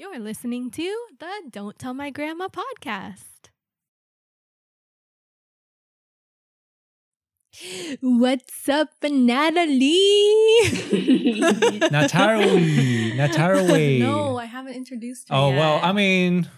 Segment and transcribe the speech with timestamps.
[0.00, 3.50] You're listening to the Don't Tell My Grandma podcast.
[8.00, 9.90] What's up, Natalie?
[11.90, 13.98] Natalie, Natalie.
[13.98, 15.34] no, I haven't introduced her.
[15.34, 15.78] Oh well.
[15.82, 16.48] I mean,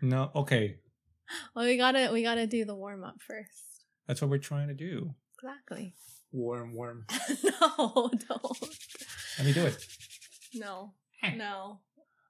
[0.00, 0.30] no.
[0.34, 0.76] Okay,
[1.54, 3.84] well, we gotta we gotta do the warm up first.
[4.06, 5.14] that's what we're trying to do.
[5.42, 5.94] Exactly.
[6.32, 7.04] Warm, warm.
[7.44, 8.62] no, don't.
[9.36, 9.86] Let me do it.
[10.54, 10.94] No,
[11.36, 11.80] no,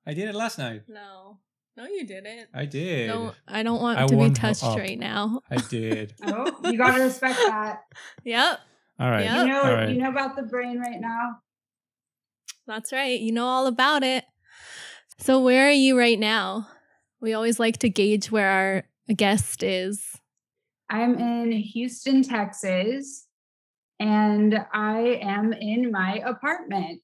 [0.06, 0.82] I did it last night.
[0.88, 1.38] no,
[1.76, 1.84] no.
[1.84, 2.48] You didn't.
[2.54, 3.08] I did.
[3.08, 3.34] Don't.
[3.46, 4.76] I don't want I to be touched up.
[4.78, 5.40] right now.
[5.50, 6.14] I did.
[6.22, 7.80] Oh, you gotta respect that.
[8.24, 8.60] Yep,
[8.98, 9.24] All right.
[9.24, 9.42] Yeah.
[9.42, 9.88] You know, All right.
[9.90, 11.38] you know about the brain right now.
[12.66, 13.18] that's right.
[13.20, 14.24] You know all about it.
[15.18, 16.68] So where are you right now?
[17.20, 18.48] We always like to gauge where
[19.08, 20.16] our guest is.
[20.88, 23.26] I'm in Houston, Texas,
[24.00, 27.02] and I am in my apartment.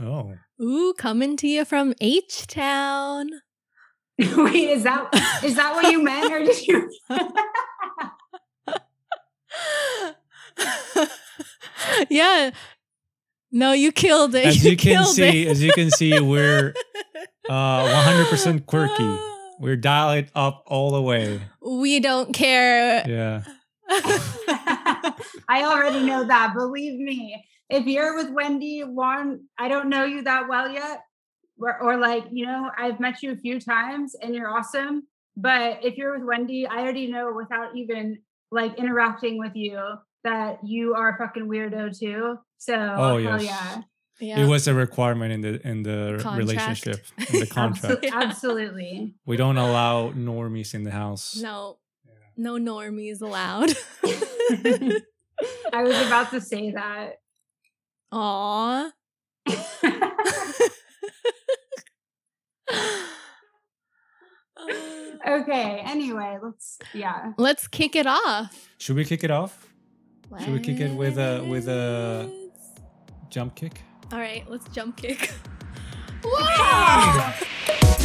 [0.00, 3.28] Oh, Ooh, coming to you from H Town.
[4.18, 5.08] Wait, is that
[5.42, 6.90] is that what you meant, or did you?
[12.10, 12.50] yeah.
[13.52, 14.46] No, you killed it.
[14.46, 15.48] as you can see, it.
[15.48, 16.74] as you can see, we're
[17.48, 19.16] uh 100% quirky.
[19.58, 21.40] We're dialed up all the way.
[21.60, 23.06] we don't care.
[23.08, 23.42] Yeah.
[25.48, 26.54] I already know that.
[26.54, 27.44] Believe me.
[27.70, 31.00] If you're with Wendy, one, I don't know you that well yet,
[31.58, 35.04] or, or like you know, I've met you a few times, and you're awesome.
[35.36, 38.18] But if you're with Wendy, I already know without even
[38.50, 39.78] like interacting with you
[40.24, 42.36] that you are a fucking weirdo too.
[42.58, 43.44] So Oh, hell yes.
[43.44, 43.82] yeah,
[44.20, 44.44] yeah.
[44.44, 46.38] It was a requirement in the in the Contract.
[46.38, 48.04] relationship in the contract.
[48.12, 49.14] Absolutely.
[49.24, 51.36] We don't allow normies in the house.
[51.40, 52.12] no, Yeah.
[52.36, 53.70] no normies allowed.
[55.72, 57.19] I was about to say that.
[58.12, 58.90] Aw.
[65.26, 65.82] okay.
[65.84, 67.32] Anyway, let's yeah.
[67.36, 68.68] Let's kick it off.
[68.78, 69.66] Should we kick it off?
[70.38, 72.30] Should we kick it with a- with a-
[73.30, 73.82] Jump kick.
[74.12, 75.32] All right, let's jump kick.
[76.24, 77.34] Wow.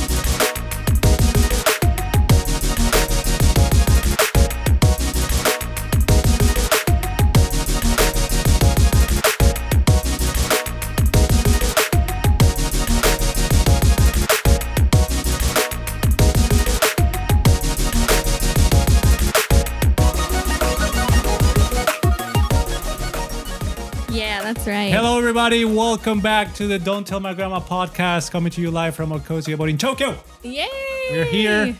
[25.25, 25.66] everybody.
[25.66, 29.53] Welcome back to the Don't Tell My Grandma podcast, coming to you live from cozy
[29.53, 30.16] abode in Tokyo.
[30.44, 30.69] Yay!
[31.09, 31.75] We're here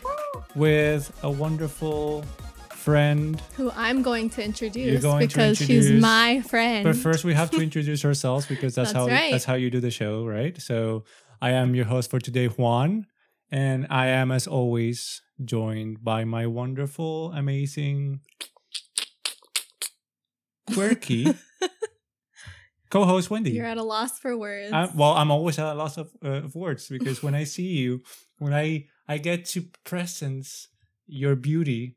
[0.56, 2.24] with a wonderful
[2.72, 3.40] friend.
[3.56, 6.86] Who I'm going to introduce going to because she's my friend.
[6.86, 9.32] But first, we have to introduce ourselves because that's, That's how right.
[9.32, 10.60] that's how you do the show, right?
[10.60, 11.04] So,
[11.40, 13.06] I am your host for today, Juan,
[13.52, 18.22] and I am, as always, joined by my wonderful, amazing,
[20.74, 21.36] quirky
[22.90, 23.52] co-host Wendy.
[23.52, 24.72] You're at a loss for words.
[24.74, 27.68] I, well, I'm always at a loss of, uh, of words because when I see
[27.68, 28.02] you,
[28.38, 30.68] when I I get to presence
[31.08, 31.96] your beauty,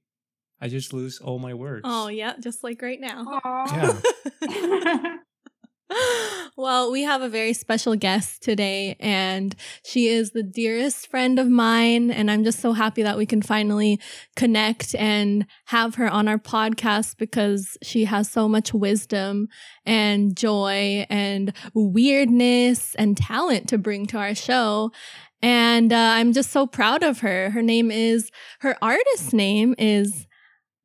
[0.60, 1.82] I just lose all my words.
[1.84, 3.40] oh, yeah, just like right now.
[3.44, 4.00] Aw.
[4.42, 5.16] Yeah.
[6.56, 9.54] well, we have a very special guest today, and
[9.84, 12.10] she is the dearest friend of mine.
[12.10, 14.00] And I'm just so happy that we can finally
[14.36, 19.48] connect and have her on our podcast because she has so much wisdom
[19.86, 24.90] and joy and weirdness and talent to bring to our show.
[25.40, 27.50] And uh, I'm just so proud of her.
[27.50, 30.26] Her name is, her artist name is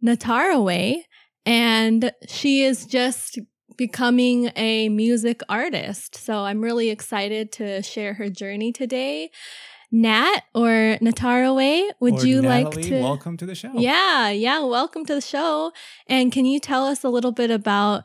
[0.03, 1.03] Nataraway,
[1.45, 3.39] and she is just
[3.77, 6.15] becoming a music artist.
[6.15, 9.31] So I'm really excited to share her journey today.
[9.91, 12.99] Nat or Nataraway, would Or you like to?
[13.01, 13.71] welcome to the show?
[13.75, 15.71] Yeah, yeah, welcome to the show.
[16.07, 18.03] And can you tell us a little bit about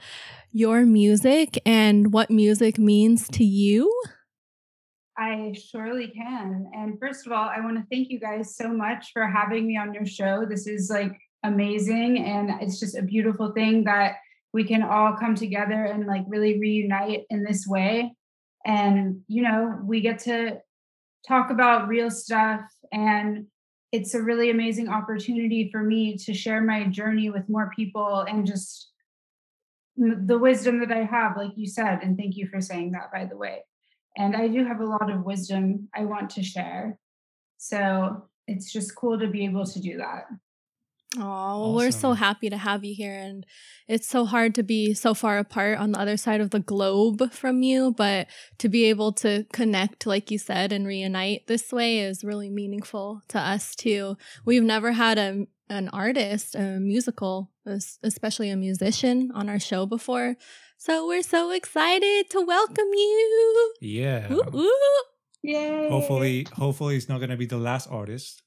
[0.53, 3.91] your music and what music means to you?
[5.17, 6.71] I surely can.
[6.75, 9.77] And first of all, I want to thank you guys so much for having me
[9.77, 10.45] on your show.
[10.49, 12.19] This is like amazing.
[12.25, 14.17] And it's just a beautiful thing that
[14.59, 18.13] we can all come together and like really reunite in this way.
[18.67, 20.59] And, you know, we get to
[21.29, 22.63] talk about real stuff.
[22.93, 23.47] And
[23.93, 28.45] it's a really amazing opportunity for me to share my journey with more people and
[28.45, 28.91] just
[29.97, 32.01] the wisdom that I have, like you said.
[32.03, 33.61] And thank you for saying that, by the way.
[34.17, 36.99] And I do have a lot of wisdom I want to share.
[37.59, 40.25] So it's just cool to be able to do that.
[41.17, 41.21] Oh,
[41.63, 43.15] well, we're so happy to have you here.
[43.15, 43.47] And
[43.87, 47.33] it's so hard to be so far apart on the other side of the globe
[47.33, 48.27] from you, but
[48.59, 53.23] to be able to connect, like you said, and reunite this way is really meaningful
[53.29, 54.19] to us too.
[54.45, 57.51] We've never had a an artist, a musical,
[58.03, 60.35] especially a musician on our show before.
[60.79, 63.75] So we're so excited to welcome you.
[63.83, 64.33] Yeah.
[64.33, 65.03] Ooh, ooh.
[65.43, 65.89] Yay.
[65.91, 68.43] Hopefully, hopefully it's not gonna be the last artist,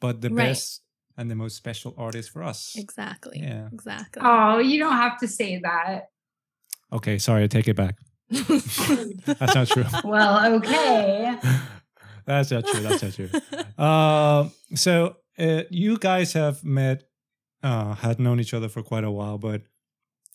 [0.00, 0.50] but the Right.
[0.50, 0.82] best
[1.20, 2.74] and the most special artist for us.
[2.76, 3.40] Exactly.
[3.42, 3.68] Yeah.
[3.72, 4.22] Exactly.
[4.24, 6.08] Oh, you don't have to say that.
[6.92, 7.96] Okay, sorry, I take it back.
[8.30, 9.84] That's not true.
[10.02, 11.38] Well, okay.
[12.24, 12.80] That's not true.
[12.80, 13.84] That's not true.
[13.84, 17.04] Um, so uh, you guys have met,
[17.62, 19.62] uh, had known each other for quite a while, but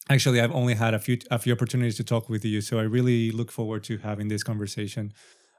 [0.09, 2.61] actually, I've only had a few a few opportunities to talk with you.
[2.61, 5.13] So I really look forward to having this conversation.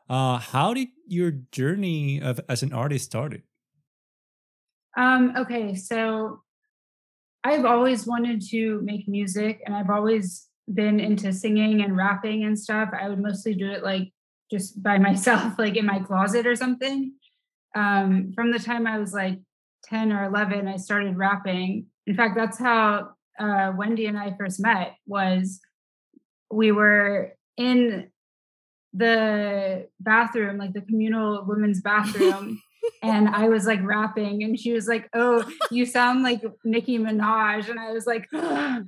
[0.09, 3.43] Uh, how did your journey of as an artist started?
[4.97, 6.43] Um, okay, so
[7.45, 12.59] I've always wanted to make music and I've always been into singing and rapping and
[12.59, 12.91] stuff.
[12.99, 14.13] I would mostly do it like
[14.51, 17.13] just by myself, like in my closet or something.
[17.75, 19.39] Um, from the time I was like
[19.85, 21.87] 10 or 11, I started rapping.
[22.07, 25.61] In fact, that's how uh, Wendy and I first met was
[26.51, 28.11] we were in
[28.95, 32.61] the bathroom, like the communal women's bathroom
[33.03, 37.69] and I was like rapping, and she was like, "Oh, you sound like Nicki Minaj,"
[37.69, 38.83] and I was like, "that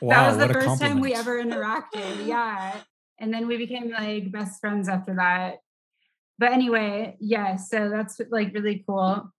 [0.00, 2.80] was the first time we ever interacted." Yeah,
[3.18, 5.58] and then we became like best friends after that.
[6.38, 9.30] But anyway, yeah, so that's like really cool.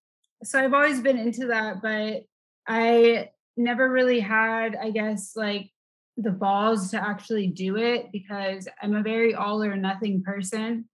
[0.43, 2.23] So I've always been into that, but
[2.67, 5.71] I never really had, I guess, like
[6.17, 10.85] the balls to actually do it because I'm a very all or nothing person.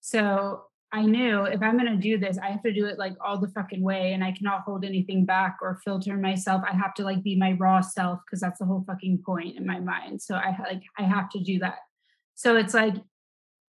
[0.00, 3.14] So I knew if I'm going to do this, I have to do it like
[3.24, 6.62] all the fucking way and I cannot hold anything back or filter myself.
[6.70, 9.66] I have to like be my raw self because that's the whole fucking point in
[9.66, 10.20] my mind.
[10.20, 11.78] So I like I have to do that.
[12.34, 12.94] So it's like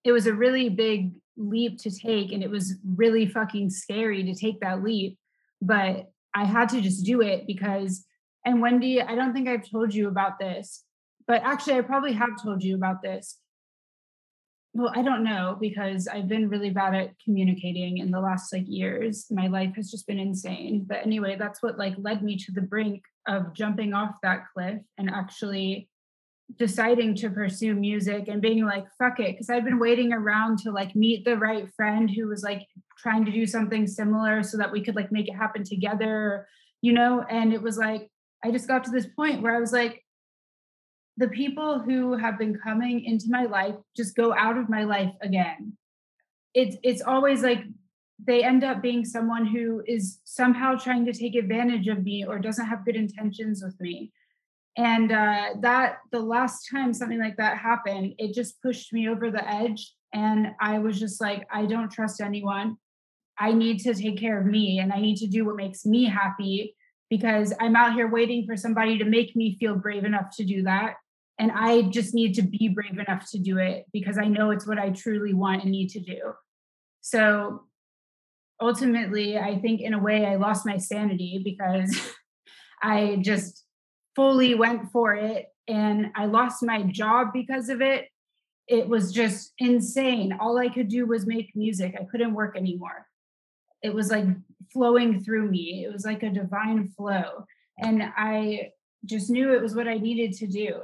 [0.03, 4.35] it was a really big leap to take and it was really fucking scary to
[4.35, 5.17] take that leap,
[5.61, 8.05] but I had to just do it because
[8.45, 10.83] and Wendy, I don't think I've told you about this,
[11.29, 13.39] but actually I probably have told you about this
[14.75, 18.65] well i don't know because i've been really bad at communicating in the last like
[18.67, 19.27] years.
[19.31, 20.85] My life has just been insane.
[20.89, 24.81] But anyway that's what like led me to the brink of jumping off that cliff
[24.99, 25.89] and actually
[26.59, 30.71] deciding to pursue music and being like fuck it because i've been waiting around to
[30.71, 32.67] like meet the right friend who was like
[32.99, 36.47] trying to do something similar so that we could like make it happen together
[36.83, 37.25] you know?
[37.31, 38.11] And it was like
[38.45, 40.01] i just got to this point where i was like
[41.17, 45.12] the people who have been coming into my life just go out of my life
[45.20, 45.76] again.
[46.55, 47.64] It's it's always like
[48.25, 52.38] they end up being someone who is somehow trying to take advantage of me or
[52.38, 54.12] doesn't have good intentions with me.
[54.76, 59.31] And uh, that the last time something like that happened, it just pushed me over
[59.31, 59.94] the edge.
[60.14, 62.76] And I was just like, I don't trust anyone.
[63.38, 66.05] I need to take care of me and I need to do what makes me
[66.05, 66.76] happy
[67.11, 70.62] because I'm out here waiting for somebody to make me feel brave enough to do
[70.62, 70.94] that.
[71.38, 74.67] And I just need to be brave enough to do it because I know it's
[74.67, 76.32] what I truly want and need to do.
[77.00, 77.64] So
[78.61, 81.99] ultimately, I think in a way I lost my sanity because
[82.82, 83.64] I just
[84.14, 88.08] fully went for it and I lost my job because of it.
[88.69, 90.37] It was just insane.
[90.38, 93.06] All I could do was make music, I couldn't work anymore
[93.83, 94.26] it was like
[94.73, 95.85] flowing through me.
[95.87, 97.45] It was like a divine flow.
[97.78, 98.71] And I
[99.04, 100.83] just knew it was what I needed to do.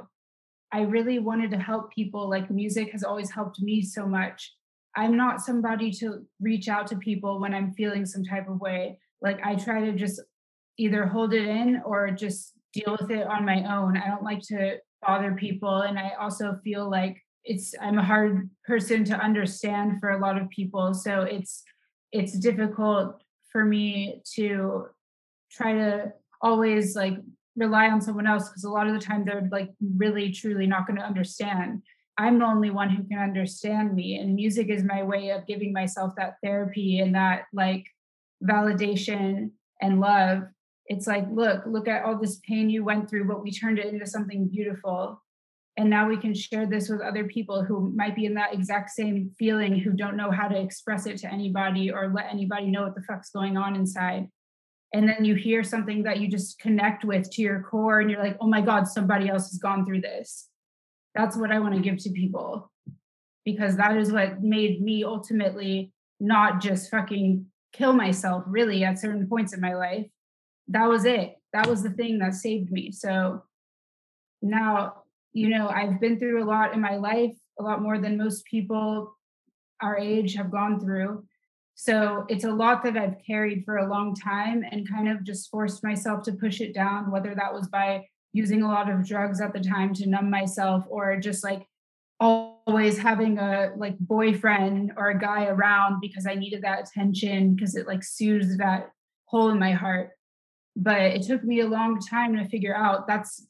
[0.71, 2.29] I really wanted to help people.
[2.29, 4.53] Like music has always helped me so much.
[4.95, 8.99] I'm not somebody to reach out to people when I'm feeling some type of way.
[9.21, 10.21] Like I try to just
[10.77, 13.97] either hold it in or just deal with it on my own.
[13.97, 15.81] I don't like to bother people.
[15.81, 20.39] And I also feel like it's, I'm a hard person to understand for a lot
[20.39, 20.93] of people.
[20.93, 21.63] So it's,
[22.11, 23.21] it's difficult
[23.51, 24.87] for me to
[25.51, 27.17] try to always like
[27.59, 30.87] rely on someone else because a lot of the time they're like really truly not
[30.87, 31.83] going to understand.
[32.17, 35.71] I'm the only one who can understand me and music is my way of giving
[35.71, 37.85] myself that therapy and that like
[38.43, 39.51] validation
[39.81, 40.43] and love.
[40.87, 43.93] It's like look look at all this pain you went through but we turned it
[43.93, 45.21] into something beautiful.
[45.77, 48.89] And now we can share this with other people who might be in that exact
[48.89, 52.83] same feeling who don't know how to express it to anybody or let anybody know
[52.83, 54.27] what the fuck's going on inside
[54.93, 58.23] and then you hear something that you just connect with to your core and you're
[58.23, 60.49] like oh my god somebody else has gone through this
[61.15, 62.71] that's what i want to give to people
[63.45, 69.27] because that is what made me ultimately not just fucking kill myself really at certain
[69.27, 70.07] points in my life
[70.69, 71.35] that was it.
[71.51, 72.91] That was the thing that saved me.
[72.91, 73.43] So
[74.41, 75.03] now,
[75.33, 78.45] you know, I've been through a lot in my life, a lot more than most
[78.45, 79.15] people
[79.81, 81.25] our age have gone through.
[81.81, 85.49] So it's a lot that I've carried for a long time and kind of just
[85.49, 89.39] forced myself to push it down, whether that was by using a lot of drugs
[89.39, 91.65] at the time to numb myself or just like
[92.19, 97.77] always having a like boyfriend or a guy around because I needed that attention because
[97.77, 98.89] it like soothes that
[99.27, 100.09] hole in my heart.
[100.75, 103.47] But it took me a long time to figure out that's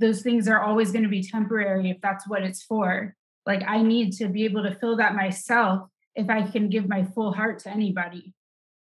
[0.00, 3.14] those things are always going to be temporary if that's what it's for.
[3.46, 5.88] Like I need to be able to fill that myself
[6.20, 8.34] if I can give my full heart to anybody.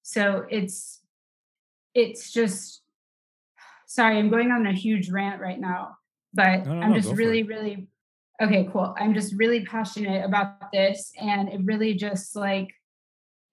[0.03, 1.01] So it's
[1.93, 2.81] it's just
[3.87, 5.97] sorry, I'm going on a huge rant right now,
[6.33, 7.87] but no, no, I'm just no, really, really
[8.41, 8.93] okay, cool.
[8.97, 11.11] I'm just really passionate about this.
[11.19, 12.69] And it really just like,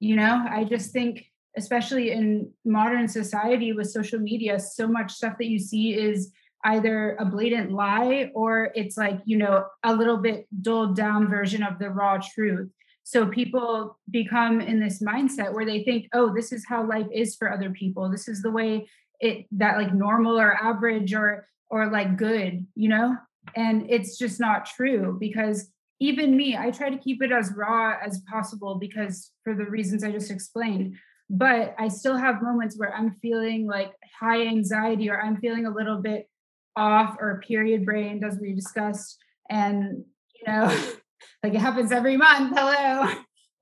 [0.00, 1.26] you know, I just think,
[1.56, 6.32] especially in modern society with social media, so much stuff that you see is
[6.64, 11.62] either a blatant lie or it's like, you know, a little bit dulled down version
[11.62, 12.70] of the raw truth.
[13.04, 17.34] So people become in this mindset where they think, oh, this is how life is
[17.36, 18.10] for other people.
[18.10, 18.88] This is the way
[19.20, 23.16] it that like normal or average or or like good, you know?
[23.56, 27.94] And it's just not true because even me, I try to keep it as raw
[28.04, 30.96] as possible because for the reasons I just explained.
[31.30, 35.70] But I still have moments where I'm feeling like high anxiety or I'm feeling a
[35.70, 36.28] little bit
[36.76, 39.18] off or period brained, as we discussed.
[39.48, 40.04] And,
[40.34, 40.82] you know,
[41.42, 42.56] like it happens every month.
[42.56, 43.12] Hello.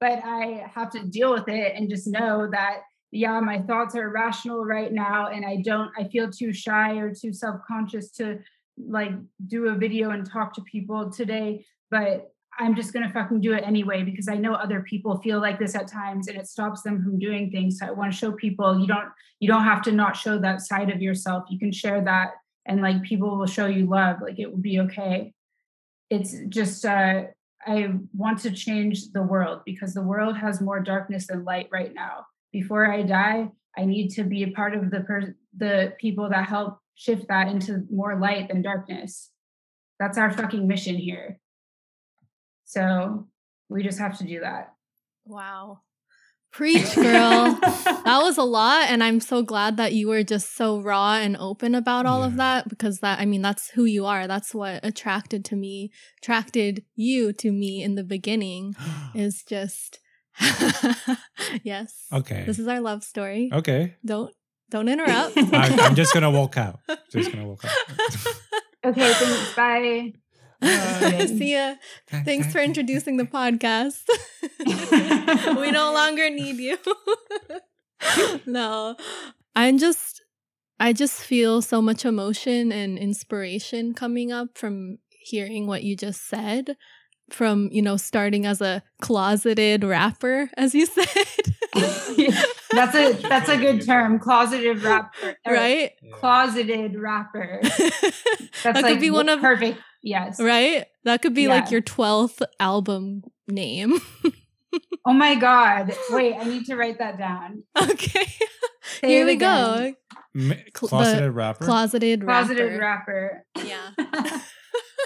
[0.01, 2.81] But I have to deal with it and just know that,
[3.13, 5.27] yeah, my thoughts are irrational right now.
[5.27, 8.39] And I don't, I feel too shy or too self conscious to
[8.79, 9.13] like
[9.47, 11.67] do a video and talk to people today.
[11.91, 15.41] But I'm just going to fucking do it anyway because I know other people feel
[15.41, 17.79] like this at times and it stops them from doing things.
[17.79, 20.61] So I want to show people you don't you don't have to not show that
[20.61, 21.45] side of yourself.
[21.49, 22.33] You can share that
[22.67, 24.17] and like people will show you love.
[24.21, 25.33] Like it will be okay.
[26.11, 27.25] It's just uh
[27.67, 31.93] I want to change the world because the world has more darkness than light right
[31.95, 32.27] now.
[32.53, 36.49] Before I die, I need to be a part of the per- the people that
[36.49, 39.31] help shift that into more light than darkness.
[39.99, 41.39] That's our fucking mission here.
[42.65, 43.29] So
[43.69, 44.73] we just have to do that.
[45.25, 45.81] Wow.
[46.53, 47.59] Preach, girl.
[47.63, 48.85] that was a lot.
[48.89, 52.27] And I'm so glad that you were just so raw and open about all yeah.
[52.27, 54.27] of that because that, I mean, that's who you are.
[54.27, 55.91] That's what attracted to me,
[56.23, 58.75] attracted you to me in the beginning
[59.15, 60.01] is just,
[61.63, 62.07] yes.
[62.13, 62.45] Okay.
[62.47, 63.51] This is our love story.
[63.53, 63.95] Okay.
[64.05, 64.35] Don't,
[64.71, 65.37] don't interrupt.
[65.37, 66.81] I, I'm just going to walk out.
[67.11, 67.73] Just going to walk out.
[68.85, 69.13] okay.
[69.13, 69.55] Thanks.
[69.55, 70.13] Bye.
[70.63, 71.75] See ya.
[72.25, 74.03] Thanks for introducing the podcast.
[75.61, 76.79] we no longer need you.
[78.47, 78.97] no,
[79.55, 80.23] I'm just,
[80.79, 86.29] I just feel so much emotion and inspiration coming up from hearing what you just
[86.29, 86.77] said.
[87.31, 91.07] From, you know, starting as a closeted rapper, as you said.
[92.73, 99.01] that's a that's a good term closeted rapper right closeted rapper that's that like could
[99.01, 100.41] be one of perfect Yes.
[100.41, 100.87] Right?
[101.05, 101.49] That could be yeah.
[101.51, 104.01] like your 12th album name.
[105.07, 105.95] oh my God.
[106.11, 107.65] Wait, I need to write that down.
[107.81, 108.27] Okay.
[109.01, 109.97] Here we again.
[110.35, 110.55] go.
[110.73, 111.65] closeted rapper.
[111.65, 112.55] Closeted rapper.
[112.55, 113.45] Closeted rapper.
[113.65, 113.91] Yeah.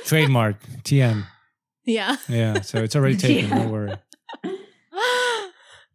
[0.04, 0.62] Trademark.
[0.82, 1.24] TM.
[1.84, 2.16] Yeah.
[2.28, 2.60] Yeah.
[2.62, 3.50] So it's already taken.
[3.50, 3.94] Don't worry.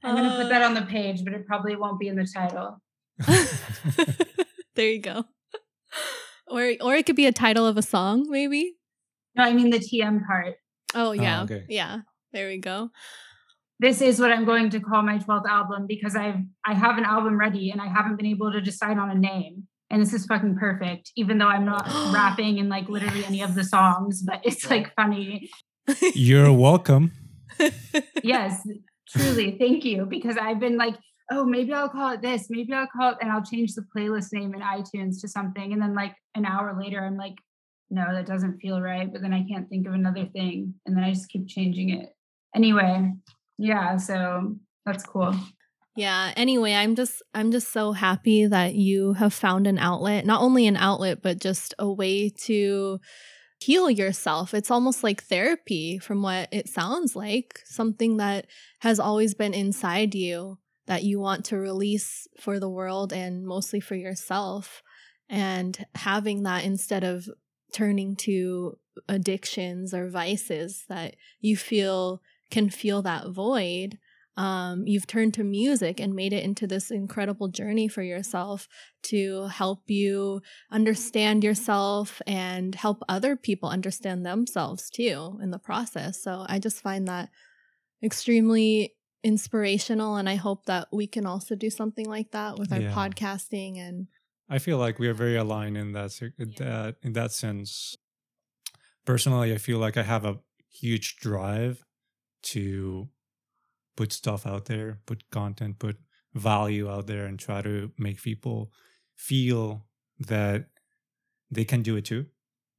[0.01, 2.25] I'm going to put that on the page, but it probably won't be in the
[2.25, 2.81] title.
[4.75, 5.25] there you go.
[6.47, 8.78] Or or it could be a title of a song, maybe.
[9.39, 10.55] No, I mean the TM part.
[10.93, 11.39] Oh, oh yeah.
[11.39, 11.63] Oh, okay.
[11.69, 11.99] Yeah.
[12.33, 12.91] There we go.
[13.79, 17.05] This is what I'm going to call my 12th album because I've I have an
[17.05, 19.65] album ready and I haven't been able to decide on a name.
[19.89, 23.55] And this is fucking perfect, even though I'm not rapping in like literally any of
[23.55, 25.49] the songs, but it's like funny.
[26.13, 27.13] You're welcome.
[28.23, 28.67] yes,
[29.07, 29.57] truly.
[29.57, 30.05] Thank you.
[30.05, 30.95] Because I've been like,
[31.31, 34.33] oh, maybe I'll call it this, maybe I'll call it, and I'll change the playlist
[34.33, 35.71] name in iTunes to something.
[35.71, 37.35] And then like an hour later, I'm like,
[37.89, 39.11] no, that doesn't feel right.
[39.11, 40.75] But then I can't think of another thing.
[40.85, 42.09] And then I just keep changing it.
[42.55, 43.11] Anyway,
[43.57, 44.55] yeah, so
[44.85, 45.35] that's cool.
[45.95, 50.41] Yeah, anyway, I'm just I'm just so happy that you have found an outlet, not
[50.41, 52.99] only an outlet but just a way to
[53.59, 54.53] heal yourself.
[54.53, 58.47] It's almost like therapy from what it sounds like, something that
[58.79, 63.79] has always been inside you that you want to release for the world and mostly
[63.79, 64.81] for yourself.
[65.27, 67.27] And having that instead of
[67.71, 72.21] turning to addictions or vices that you feel
[72.51, 73.97] can feel that void
[74.39, 78.69] um, you've turned to music and made it into this incredible journey for yourself
[79.03, 86.23] to help you understand yourself and help other people understand themselves too in the process.
[86.23, 87.29] So I just find that
[88.01, 88.95] extremely
[89.25, 92.93] inspirational and I hope that we can also do something like that with our Yeah.
[92.93, 94.07] podcasting and
[94.49, 97.95] I feel like we are very aligned in that se- that in that sense.
[99.05, 100.39] Personally, I feel like I have a
[100.69, 101.83] huge drive
[102.43, 103.09] to
[103.95, 105.97] put stuff out there, put content, put
[106.33, 108.71] value out there, and try to make people
[109.15, 109.85] feel
[110.19, 110.67] that
[111.51, 112.27] they can do it too,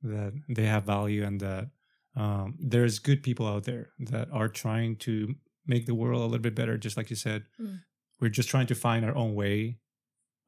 [0.03, 1.69] that they have value, and that
[2.17, 5.35] um, there's good people out there that are trying to
[5.67, 6.77] make the world a little bit better.
[6.79, 7.81] Just like you said, Mm.
[8.21, 9.79] we're just trying to find our own way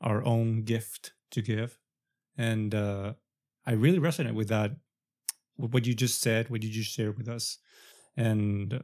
[0.03, 1.79] our own gift to give.
[2.37, 3.15] And uh,
[3.67, 4.73] I really resonate with that,
[5.57, 7.59] with what you just said, what you just shared with us.
[8.17, 8.83] And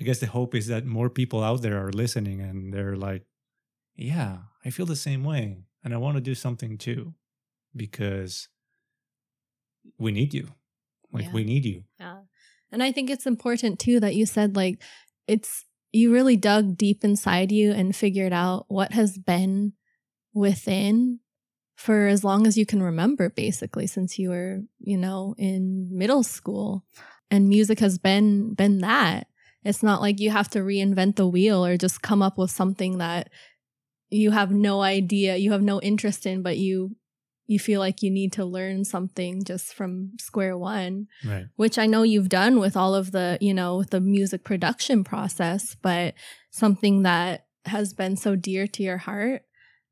[0.00, 3.24] I guess the hope is that more people out there are listening and they're like,
[3.94, 5.58] yeah, I feel the same way.
[5.82, 7.14] And I want to do something too,
[7.74, 8.48] because
[9.98, 10.48] we need you.
[11.12, 11.32] Like, Yeah.
[11.32, 11.84] we need you.
[12.00, 12.22] Yeah.
[12.72, 14.82] And I think it's important too that you said like
[15.26, 19.72] it's you really dug deep inside you and figured out what has been
[20.36, 21.18] within
[21.76, 26.22] for as long as you can remember basically since you were, you know, in middle
[26.22, 26.84] school.
[27.30, 29.26] And music has been been that.
[29.64, 32.98] It's not like you have to reinvent the wheel or just come up with something
[32.98, 33.30] that
[34.10, 36.96] you have no idea, you have no interest in, but you
[37.48, 41.46] you feel like you need to learn something just from square one Right.
[41.56, 45.04] which I know you've done with all of the, you know, with the music production
[45.04, 46.14] process, but
[46.50, 49.42] something that has been so dear to your heart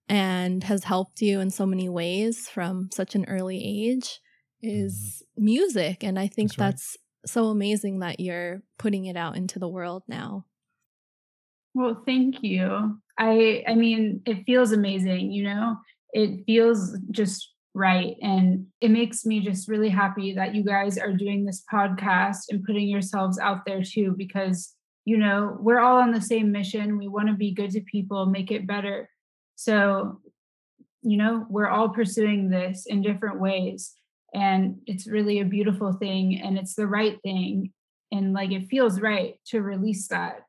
[0.09, 4.21] and has helped you in so many ways from such an early age
[4.63, 6.03] is music.
[6.05, 6.63] And I think Mm-hmm.
[6.63, 7.01] That's right.
[7.25, 10.45] that's so amazing that you're putting it out into the world now.
[11.75, 13.01] Well, thank you.
[13.19, 15.77] I I mean, it feels amazing, you know.
[16.13, 21.13] It feels just right and it makes me just really happy that you guys are
[21.13, 24.73] doing this podcast and putting yourselves out there too because
[25.07, 26.97] you know, we're all on the same mission.
[26.97, 29.11] We want to be good to people, make it better.
[29.57, 30.21] So,
[31.03, 33.95] you know, we're all pursuing this in different ways
[34.33, 37.73] and it's really a beautiful thing and it's the right thing
[38.11, 40.47] and like it feels right to release that.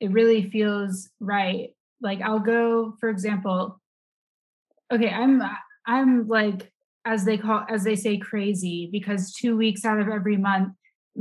[0.00, 1.70] It really feels right.
[2.00, 3.80] Like i'll go for example
[4.92, 5.42] okay i'm
[5.86, 6.70] i'm like
[7.06, 10.74] as they call as they say crazy because two weeks out of every month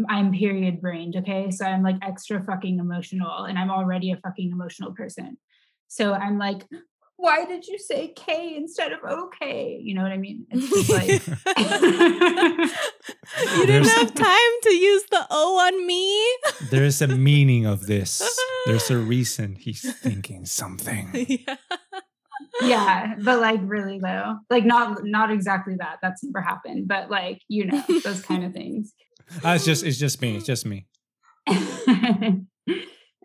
[0.10, 1.52] i'm period brained okay?
[1.52, 5.38] So i'm like extra fucking emotional and i'm already a fucking emotional person
[5.88, 6.66] so i'm like
[7.18, 10.90] why did you say k instead of okay you know what i mean it's just
[11.00, 11.08] like
[13.58, 16.70] you didn't have time to use the O on me.
[16.70, 18.22] There's a meaning of this.
[18.66, 21.10] There's a reason he's thinking something.
[21.14, 21.56] yeah.
[22.62, 27.42] yeah but like really though like not not exactly that that's never happened but like
[27.48, 28.94] you know those kind of things
[29.44, 30.36] Ah, it's just it's just me.
[30.36, 30.86] It's just me.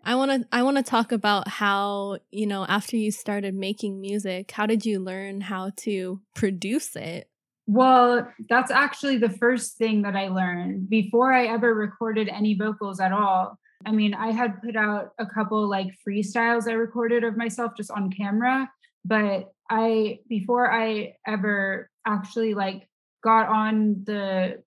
[0.03, 4.01] I want to I want to talk about how, you know, after you started making
[4.01, 7.29] music, how did you learn how to produce it?
[7.69, 12.99] well that's actually the first thing that i learned before i ever recorded any vocals
[12.99, 17.37] at all i mean i had put out a couple like freestyles i recorded of
[17.37, 18.67] myself just on camera
[19.05, 22.89] but i before i ever actually like
[23.23, 24.59] got on the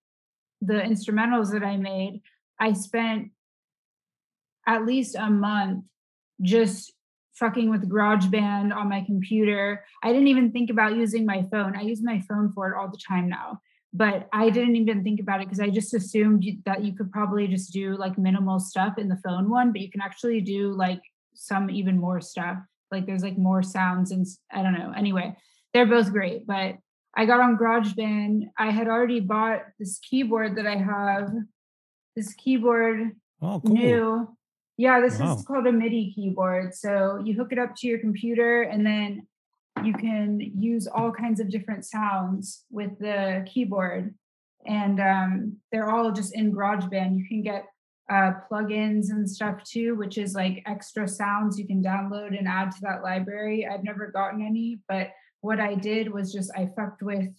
[0.61, 2.23] the instrumentals that i made
[2.61, 3.33] i spent
[4.66, 5.85] at least a month
[6.40, 6.92] just
[7.35, 9.85] fucking with GarageBand on my computer.
[10.03, 11.77] I didn't even think about using my phone.
[11.77, 13.61] I use my phone for it all the time now.
[13.94, 17.46] But I didn't even think about it because I just assumed that you could probably
[17.46, 21.03] just do like minimal stuff in the phone one, but you can actually do like
[21.35, 22.59] some even more stuff.
[22.90, 24.92] Like there's like more sounds and I don't know.
[24.96, 25.37] Anyway,
[25.75, 26.77] they're both great, but
[27.14, 28.44] I got on GarageBand.
[28.59, 31.31] I had already bought this keyboard that I have.
[32.16, 33.75] This keyboard Oh, cool.
[33.75, 34.37] new.
[34.83, 35.37] Yeah, this Wow.
[35.37, 36.75] is called a MIDI keyboard.
[36.75, 39.29] So you hook it up to your computer and then
[39.85, 44.12] you can use all kinds of different sounds with the keyboard.
[44.66, 47.16] And um, they're all just in GarageBand.
[47.16, 47.66] You can get
[48.11, 52.73] uh, plugins and stuff too, which is like extra sounds you can download and add
[52.73, 53.64] to that library.
[53.64, 55.11] I've never gotten any, but
[55.42, 57.33] what I did was just I fucked with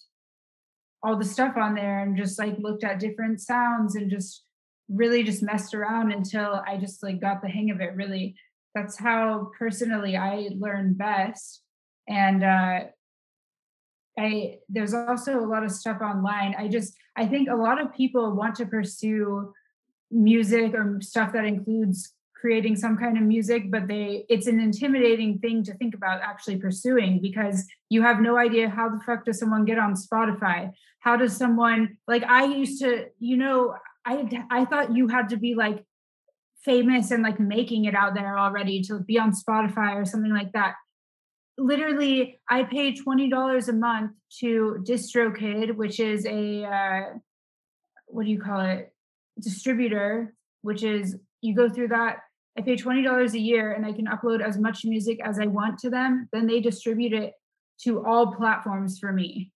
[1.04, 4.44] all the stuff on there and just like looked at different sounds and just
[4.90, 7.96] really just messed around until I just like got the hang of it.
[7.96, 8.36] Really,
[8.76, 11.62] that's how personally I learn best.
[12.08, 12.80] And uh,
[14.18, 16.56] I there's also a lot of stuff online.
[16.58, 19.54] I just I think a lot of people want to pursue
[20.12, 25.40] music or stuff that includes creating some kind of music but they it's an intimidating
[25.40, 29.40] thing to think about actually pursuing because you have no idea how the fuck does
[29.40, 30.70] someone get on spotify
[31.00, 33.74] how does someone like i used to you know
[34.06, 35.84] i i thought you had to be like
[36.64, 40.52] famous and like making it out there already to be on spotify or something like
[40.54, 40.76] that.
[41.58, 47.02] Literally i pay $20 a month to distrokid which is a uh,
[48.08, 48.94] what do you call it?
[49.40, 52.18] Distributor which is you go through that
[52.58, 55.80] i pay $20 a year and i can upload as much music as i want
[55.80, 57.34] to them then they distribute it
[57.82, 59.52] to all platforms for me.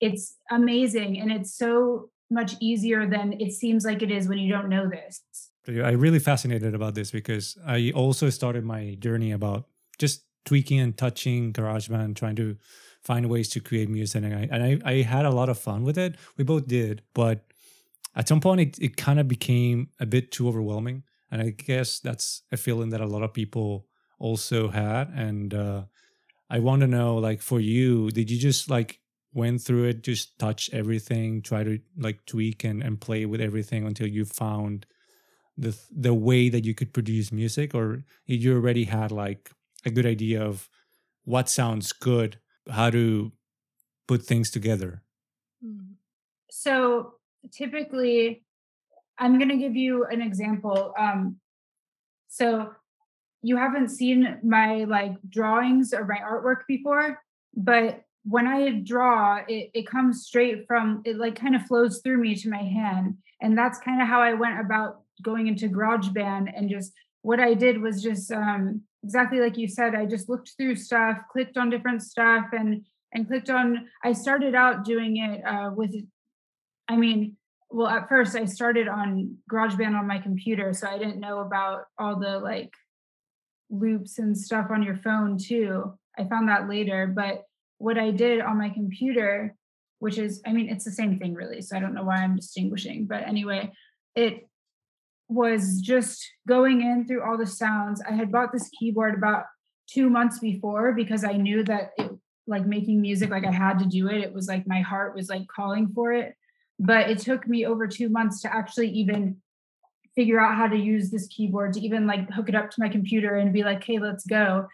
[0.00, 4.50] It's amazing and it's so much easier than it seems like it is when you
[4.52, 5.22] don't know this
[5.68, 9.66] i'm really fascinated about this because i also started my journey about
[9.98, 12.56] just tweaking and touching GarageBand, trying to
[13.00, 14.24] find ways to create music.
[14.24, 16.16] And I, and I, I had a lot of fun with it.
[16.36, 17.02] We both did.
[17.14, 17.44] But
[18.14, 21.04] at some point, it, it kind of became a bit too overwhelming.
[21.30, 23.86] And I guess that's a feeling that a lot of people
[24.18, 25.08] also had.
[25.08, 25.84] And uh,
[26.50, 29.00] I want to know, like, for you, did you just like
[29.34, 33.86] went through it, just touch everything, try to like tweak and, and play with everything
[33.86, 34.86] until you found
[35.56, 39.50] the the way that you could produce music, or you already had like
[39.84, 40.68] a good idea of
[41.24, 42.38] what sounds good,
[42.70, 43.32] how to
[44.08, 45.02] put things together?
[45.62, 45.92] Hmm.
[46.50, 47.14] So
[47.52, 48.44] typically,
[49.18, 50.94] I'm going to give you an example.
[50.98, 51.36] Um,
[52.28, 52.72] so
[53.42, 57.20] you haven't seen my like drawings or my artwork before,
[57.54, 62.18] but when I draw, it, it comes straight from it, like kind of flows through
[62.18, 63.16] me to my hand.
[63.40, 67.54] And that's kind of how I went about going into GarageBand and just what I
[67.54, 71.70] did was just um, exactly like you said i just looked through stuff clicked on
[71.70, 75.94] different stuff and and clicked on i started out doing it uh, with
[76.88, 77.36] i mean
[77.70, 81.84] well at first i started on garageband on my computer so i didn't know about
[81.98, 82.72] all the like
[83.70, 87.44] loops and stuff on your phone too i found that later but
[87.82, 89.54] what i did on my computer
[89.98, 92.36] which is i mean it's the same thing really so i don't know why i'm
[92.36, 93.70] distinguishing but anyway
[94.14, 94.48] it
[95.32, 98.02] was just going in through all the sounds.
[98.08, 99.44] I had bought this keyboard about
[99.88, 102.10] two months before because I knew that it
[102.46, 104.20] like making music, like I had to do it.
[104.20, 106.34] It was like my heart was like calling for it.
[106.78, 109.36] But it took me over two months to actually even
[110.16, 112.88] figure out how to use this keyboard to even like hook it up to my
[112.88, 114.66] computer and be like, hey, let's go.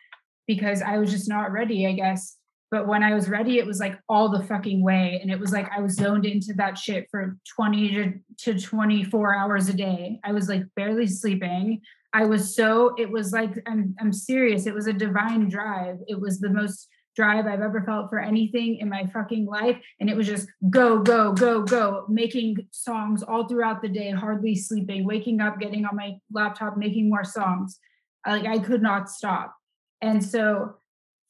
[0.46, 2.37] Because I was just not ready, I guess.
[2.70, 5.18] But when I was ready, it was like all the fucking way.
[5.22, 9.34] And it was like I was zoned into that shit for 20 to, to 24
[9.34, 10.20] hours a day.
[10.22, 11.80] I was like barely sleeping.
[12.12, 14.66] I was so, it was like, I'm, I'm serious.
[14.66, 15.96] It was a divine drive.
[16.06, 19.76] It was the most drive I've ever felt for anything in my fucking life.
[19.98, 24.54] And it was just go, go, go, go, making songs all throughout the day, hardly
[24.54, 27.80] sleeping, waking up, getting on my laptop, making more songs.
[28.26, 29.54] Like I could not stop.
[30.00, 30.76] And so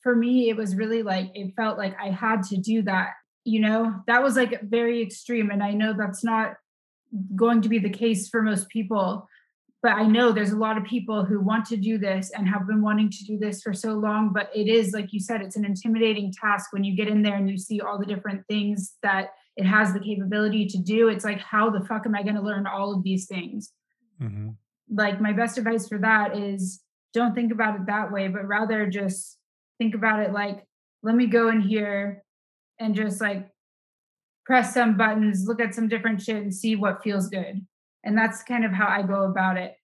[0.02, 3.10] for me, it was really like, it felt like I had to do that.
[3.44, 5.50] You know, that was like very extreme.
[5.50, 6.54] And I know that's not
[7.34, 9.26] going to be the case for most people.
[9.80, 12.66] But I know there's a lot of people who want to do this and have
[12.66, 14.32] been wanting to do this for so long.
[14.32, 17.36] But it is, like you said, it's an intimidating task when you get in there
[17.36, 21.08] and you see all the different things that it has the capability to do.
[21.08, 23.72] It's like, how the fuck am I going to learn all of these things?
[24.20, 24.50] Mm-hmm.
[24.90, 26.80] Like, my best advice for that is
[27.14, 29.37] don't think about it that way, but rather just
[29.78, 30.64] think about it like,
[31.02, 32.24] let me go in here
[32.78, 33.48] and just like
[34.44, 37.66] press some buttons, look at some different shit and see what feels good.
[38.04, 39.74] And that's kind of how I go about it.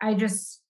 [0.00, 0.60] I just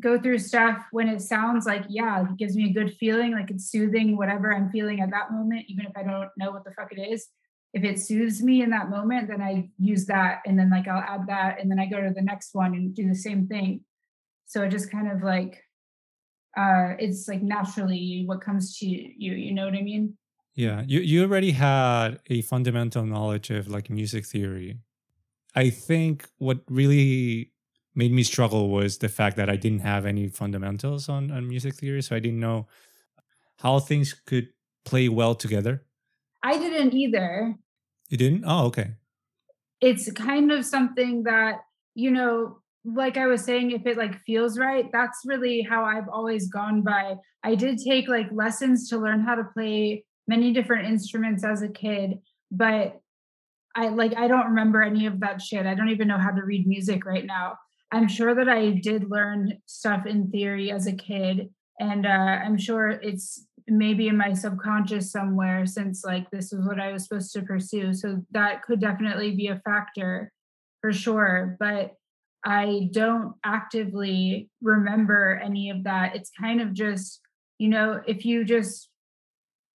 [0.00, 3.50] go through stuff when it sounds like, yeah, it gives me a good feeling, like
[3.50, 6.72] it's soothing whatever I'm feeling at that moment, even if I don't know what the
[6.72, 7.28] fuck it is.
[7.72, 11.00] If it soothes me in that moment, then I use that and then like I'll
[11.00, 13.80] add that and then I go to the next one and do the same thing.
[14.46, 15.62] So it just kind of like
[16.56, 19.32] uh, it's like naturally what comes to you.
[19.34, 20.16] You know what I mean?
[20.54, 24.78] Yeah, you you already had a fundamental knowledge of like music theory.
[25.54, 27.52] I think what really
[27.94, 31.74] made me struggle was the fact that I didn't have any fundamentals on, on music
[31.74, 32.02] theory.
[32.02, 32.66] So I didn't know
[33.58, 34.48] how things could
[34.84, 35.84] play well together.
[36.42, 37.54] I didn't either.
[38.08, 38.44] You didn't?
[38.46, 38.94] Oh, okay.
[39.80, 41.60] It's kind of something that,
[41.94, 46.08] you know, like I was saying, if it like feels right, that's really how I've
[46.08, 47.16] always gone by.
[47.42, 51.68] I did take like lessons to learn how to play many different instruments as a
[51.68, 52.18] kid,
[52.50, 53.00] but
[53.74, 55.66] I like I don't remember any of that shit.
[55.66, 57.56] I don't even know how to read music right now.
[57.90, 61.48] I'm sure that I did learn stuff in theory as a kid,
[61.80, 62.08] and uh,
[62.44, 67.04] I'm sure it's maybe in my subconscious somewhere since like this is what I was
[67.04, 67.94] supposed to pursue.
[67.94, 70.30] So that could definitely be a factor
[70.82, 71.56] for sure.
[71.58, 71.94] But
[72.44, 76.14] I don't actively remember any of that.
[76.14, 77.20] It's kind of just,
[77.58, 78.90] you know, if you just,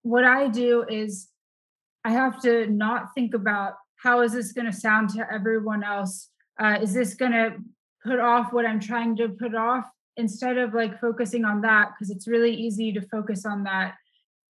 [0.03, 1.29] what I do is
[2.05, 6.29] I have to not think about how is this going to sound to everyone else?
[6.59, 7.55] Uh, is this going to
[8.05, 9.85] put off what I'm trying to put off?
[10.15, 13.95] Instead of like focusing on that, because it's really easy to focus on that,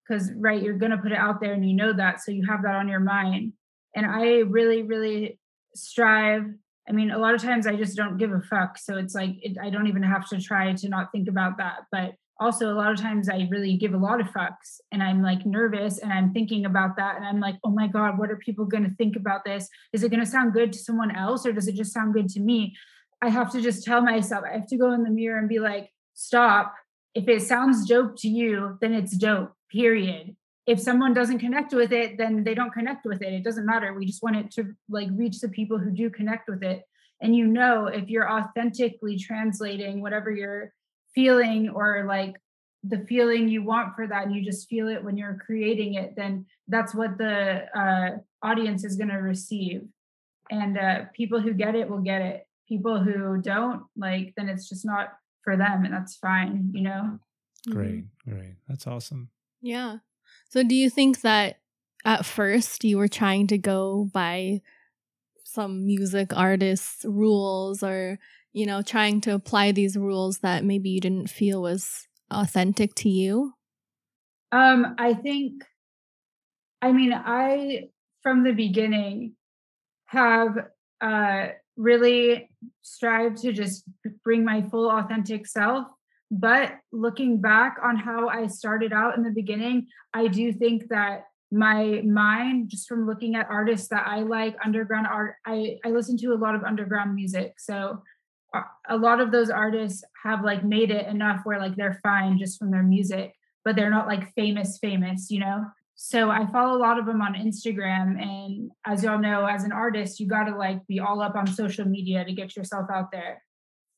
[0.07, 2.21] because, right, you're going to put it out there and you know that.
[2.21, 3.53] So you have that on your mind.
[3.93, 5.39] And I really, really
[5.75, 6.45] strive
[6.89, 8.77] I mean, a lot of times I just don't give a fuck.
[8.77, 11.79] So it's like, it, I don't even have to try to not think about that.
[11.91, 15.21] But also, a lot of times I really give a lot of fucks and I'm
[15.23, 17.17] like nervous and I'm thinking about that.
[17.17, 19.67] And I'm like, oh my God, what are people going to think about this?
[19.91, 22.29] Is it going to sound good to someone else or does it just sound good
[22.29, 22.75] to me?
[23.21, 25.59] I have to just tell myself, I have to go in the mirror and be
[25.59, 26.73] like, stop.
[27.15, 30.36] If it sounds dope to you, then it's dope, period
[30.67, 33.33] if someone doesn't connect with it then they don't connect with it.
[33.33, 33.93] It doesn't matter.
[33.93, 36.83] We just want it to like reach the people who do connect with it.
[37.21, 40.73] And you know if you're authentically translating whatever you're
[41.15, 42.35] feeling or like
[42.83, 46.15] the feeling you want for that and you just feel it when you're creating it
[46.15, 49.83] then that's what the uh, audience is going to receive.
[50.51, 52.45] And uh, people who get it will get it.
[52.67, 57.19] People who don't like then it's just not for them and that's fine you know?
[57.69, 58.55] Great great.
[58.67, 59.29] That's awesome.
[59.61, 59.99] Yeah
[60.49, 61.59] so do you think that
[62.05, 64.61] at first you were trying to go by
[65.43, 68.19] some music artists rules or
[68.53, 73.09] you know trying to apply these rules that maybe you didn't feel was authentic to
[73.09, 73.53] you?
[74.51, 75.63] Um I think
[76.81, 77.89] I mean I
[78.21, 79.35] from the beginning
[80.05, 80.57] have
[81.01, 82.49] uh really
[82.81, 83.83] strived to just
[84.23, 85.87] bring my full authentic self
[86.29, 91.25] but looking back on how I started out in the beginning, I do think that
[91.51, 96.17] my mind, just from looking at artists that I like, underground art, I, I listen
[96.17, 97.53] to a lot of underground music.
[97.59, 98.03] So
[98.53, 102.37] uh, a lot of those artists have like made it enough where like they're fine
[102.37, 105.65] just from their music, but they're not like famous, famous, you know?
[105.95, 108.21] So I follow a lot of them on Instagram.
[108.21, 111.47] And as y'all know, as an artist, you got to like be all up on
[111.47, 113.41] social media to get yourself out there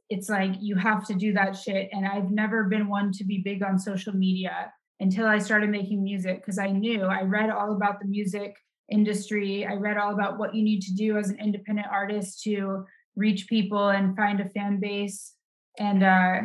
[0.09, 1.89] it's like you have to do that shit.
[1.91, 6.03] And I've never been one to be big on social media until I started making
[6.03, 8.55] music because I knew I read all about the music
[8.91, 9.65] industry.
[9.65, 13.47] I read all about what you need to do as an independent artist to reach
[13.47, 15.33] people and find a fan base.
[15.77, 16.41] And uh,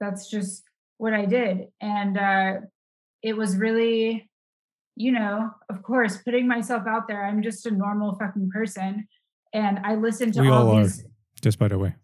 [0.00, 0.64] that's just
[0.98, 1.68] what I did.
[1.80, 2.52] And uh,
[3.22, 4.28] it was really,
[4.96, 7.24] you know, of course, putting myself out there.
[7.24, 9.06] I'm just a normal fucking person.
[9.54, 11.04] And I listen to we all, all these.
[11.04, 11.08] Are,
[11.40, 11.94] just by the way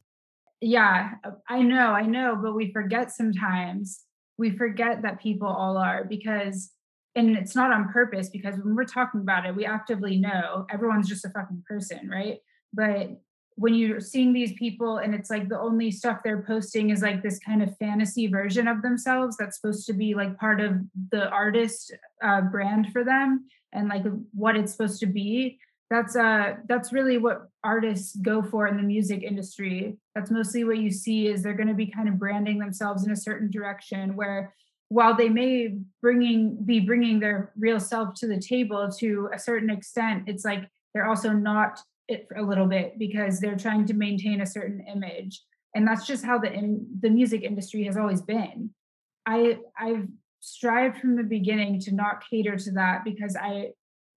[0.64, 1.12] yeah
[1.48, 4.00] i know i know but we forget sometimes
[4.38, 6.70] we forget that people all are because
[7.16, 11.08] and it's not on purpose because when we're talking about it we actively know everyone's
[11.08, 12.38] just a fucking person right?
[12.72, 13.10] But
[13.56, 17.22] when you're seeing these people and it's like the only stuff they're posting is like
[17.22, 20.72] this kind of fantasy version of themselves that's supposed to be like part of
[21.12, 25.58] the artist uh, brand for them and like what it's supposed to be
[25.90, 29.96] that's uh that's really what artists go for in the music industry.
[30.14, 33.12] That's mostly what you see is they're going to be kind of branding themselves in
[33.12, 34.54] a certain direction where
[34.88, 39.70] while they may bringing be bringing their real self to the table to a certain
[39.70, 44.40] extent it's like they're also not it a little bit because they're trying to maintain
[44.40, 45.42] a certain image.
[45.74, 48.70] And that's just how the in, the music industry has always been.
[49.26, 50.06] I i've
[50.40, 53.70] strived from the beginning to not cater to that because i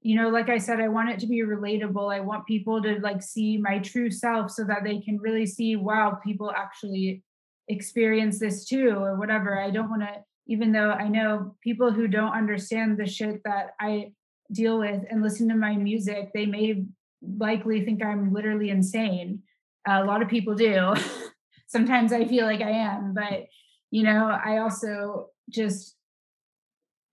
[0.08, 2.14] you know like i said i want it to be relatable.
[2.16, 5.76] I want people to like see my true self so that they can really see
[5.76, 7.24] wow people actually
[7.68, 9.60] experience this too or whatever.
[9.60, 13.72] I don't want to even though i know people who don't understand the shit that
[13.82, 14.14] i
[14.54, 16.86] deal with and listen to my music they may
[17.22, 19.42] likely think i'm literally insane.
[19.86, 20.94] A lot of people do.
[21.68, 23.48] Sometimes i feel like i am but
[23.92, 25.98] you know i also just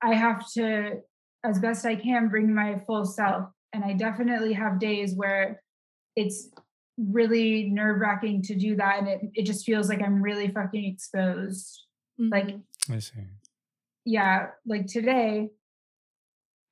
[0.01, 1.01] i have to
[1.45, 3.51] as best I can bring my full self.
[3.73, 5.61] And I definitely have days where
[6.17, 6.49] it's
[6.97, 9.01] really nerve wracking to do that.
[9.01, 11.83] And it, it just feels like I'm really fucking exposed.
[12.21, 12.33] Mm-hmm.
[12.33, 12.57] Like,
[12.91, 13.21] I see.
[14.05, 14.49] Yeah.
[14.67, 15.51] Like today,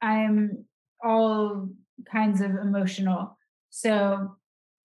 [0.01, 0.65] I'm
[1.03, 1.69] all
[2.11, 3.37] kinds of emotional.
[3.71, 4.37] So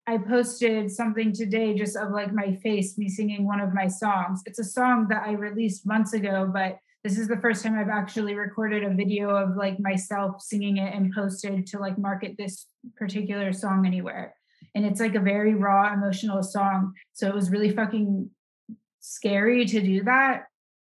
[0.08, 4.42] I posted something today just of like my face, me singing one of my songs.
[4.46, 7.90] It's a song that I released months ago, but this is the first time I've
[7.90, 12.68] actually recorded a video of like myself singing it and posted to like market this
[12.96, 14.36] particular song anywhere.
[14.76, 16.94] And it's like a very raw emotional song.
[17.14, 18.30] So it was really fucking
[19.00, 20.46] scary to do that.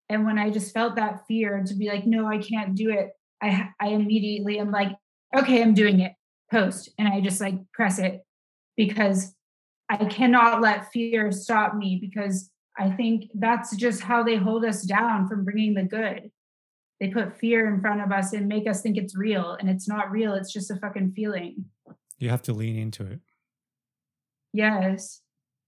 [0.09, 3.11] And when I just felt that fear to be like, no, I can't do it,
[3.41, 4.95] I I immediately am like,
[5.35, 6.13] okay, I'm doing it.
[6.49, 6.89] Post.
[6.97, 8.21] And I just like press it
[8.77, 9.35] because
[9.89, 14.83] I cannot let fear stop me because I think that's just how they hold us
[14.83, 16.31] down from bringing the good.
[16.99, 19.87] They put fear in front of us and make us think it's real, and it's
[19.87, 20.33] not real.
[20.33, 21.65] It's just a fucking feeling.
[22.17, 23.19] You have to lean into it.
[24.53, 25.21] Yes,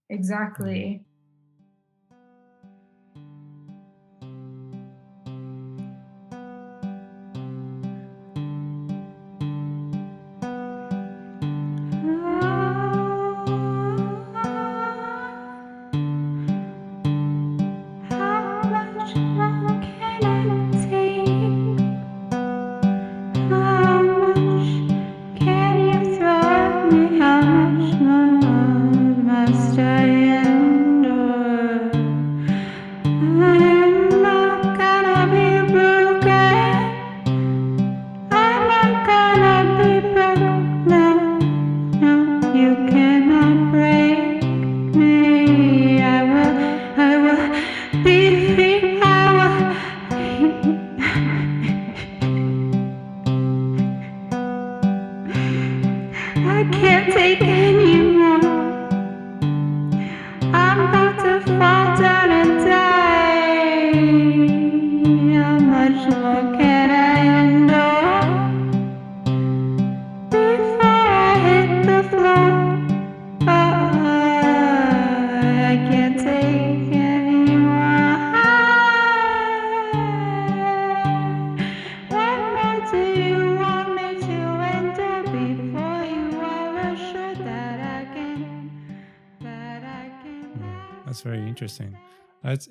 [0.08, 1.04] exactly.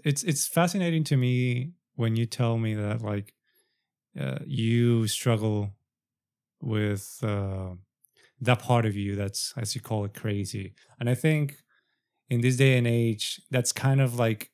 [0.10, 3.34] It's it's it's fascinating to me when you tell me that like
[4.20, 5.72] uh, you struggle
[6.62, 7.72] with uh,
[8.42, 11.56] that part of you that's as you call it crazy, and I think
[12.30, 14.52] in this day and age that's kind of like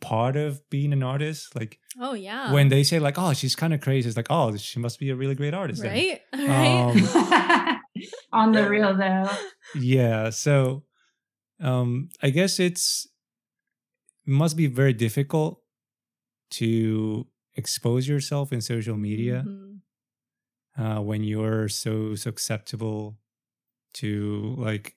[0.00, 1.54] part of being an artist.
[1.54, 2.52] Like Oh yeah.
[2.52, 5.10] when they say like, "Oh, she's kind of crazy," it's like, "Oh, she must be
[5.10, 6.20] a really great artist." right?
[6.34, 6.90] Right.
[7.70, 7.76] Um,
[8.32, 9.28] On the real though.
[9.74, 10.84] yeah so
[11.60, 13.09] um i guess it's it
[14.26, 15.62] must be very difficult
[16.52, 19.80] to expose yourself in social media Mhm.
[20.76, 23.18] uh, when you're so susceptible
[23.94, 24.96] to like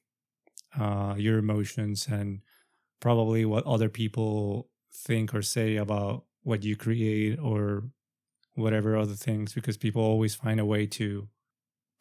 [0.75, 2.41] uh, your emotions and
[2.99, 7.83] probably what other people think or say about what you create or
[8.55, 11.27] whatever other things because people always find a way to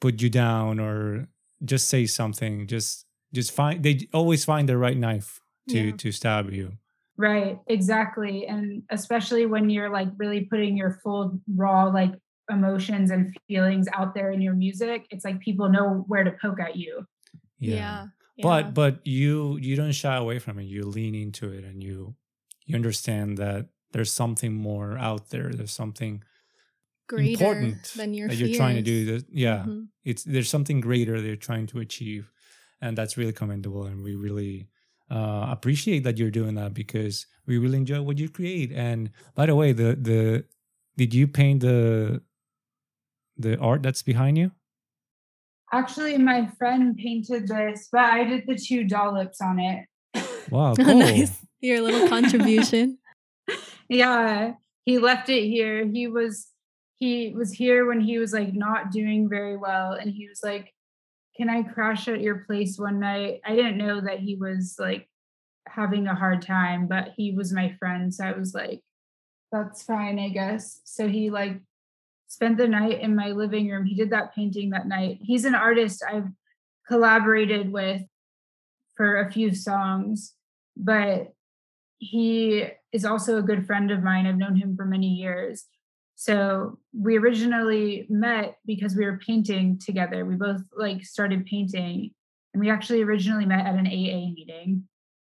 [0.00, 1.28] put you down or
[1.64, 5.96] just say something just just find they always find the right knife to Yeah.
[5.96, 6.78] to stab you
[7.22, 8.46] Right, exactly.
[8.46, 12.14] And especially when you're like really putting your full raw like
[12.50, 16.58] emotions and feelings out there in your music, it's like people know where to poke
[16.60, 17.06] at you.
[17.60, 18.08] Yeah.
[18.42, 18.70] but yeah.
[18.72, 22.16] but you you don't shy away from it you lean into it and you
[22.66, 26.24] you understand that there's something more out there there's something
[27.08, 29.88] greater important than your that you're trying to do that yeah Mhm.
[30.02, 32.32] it's there's something greater they're trying to achieve
[32.80, 34.66] and that's really commendable and we really
[35.12, 39.46] uh, appreciate that you're doing that because we really enjoy what you create and by
[39.46, 40.44] the way the the
[40.96, 42.22] did you paint the
[43.36, 44.50] the art that's behind you
[45.74, 49.86] Actually, my friend painted this, but I did the two dollops on it.
[50.50, 51.38] wow cool nice.
[51.60, 52.98] Your little contribution.
[53.88, 54.52] yeah,
[54.84, 55.86] he left it here.
[55.86, 56.48] He was
[56.98, 60.74] he was here when he was like not doing very well and he was like
[61.36, 63.40] can I crash at your place one night?
[63.44, 65.08] I didn't know that he was like
[65.66, 68.12] having a hard time, but he was my friend.
[68.12, 68.82] So I was like,
[69.50, 70.80] that's fine, I guess.
[70.84, 71.60] So he like
[72.28, 73.84] spent the night in my living room.
[73.84, 75.18] He did that painting that night.
[75.22, 76.28] He's an artist I've
[76.86, 78.02] collaborated with
[78.96, 80.34] for a few songs,
[80.76, 81.32] but
[81.98, 84.26] he is also a good friend of mine.
[84.26, 85.64] I've known him for many years.
[86.22, 90.24] So we originally met because we were painting together.
[90.24, 92.12] We both like started painting
[92.54, 94.84] and we actually originally met at an AA meeting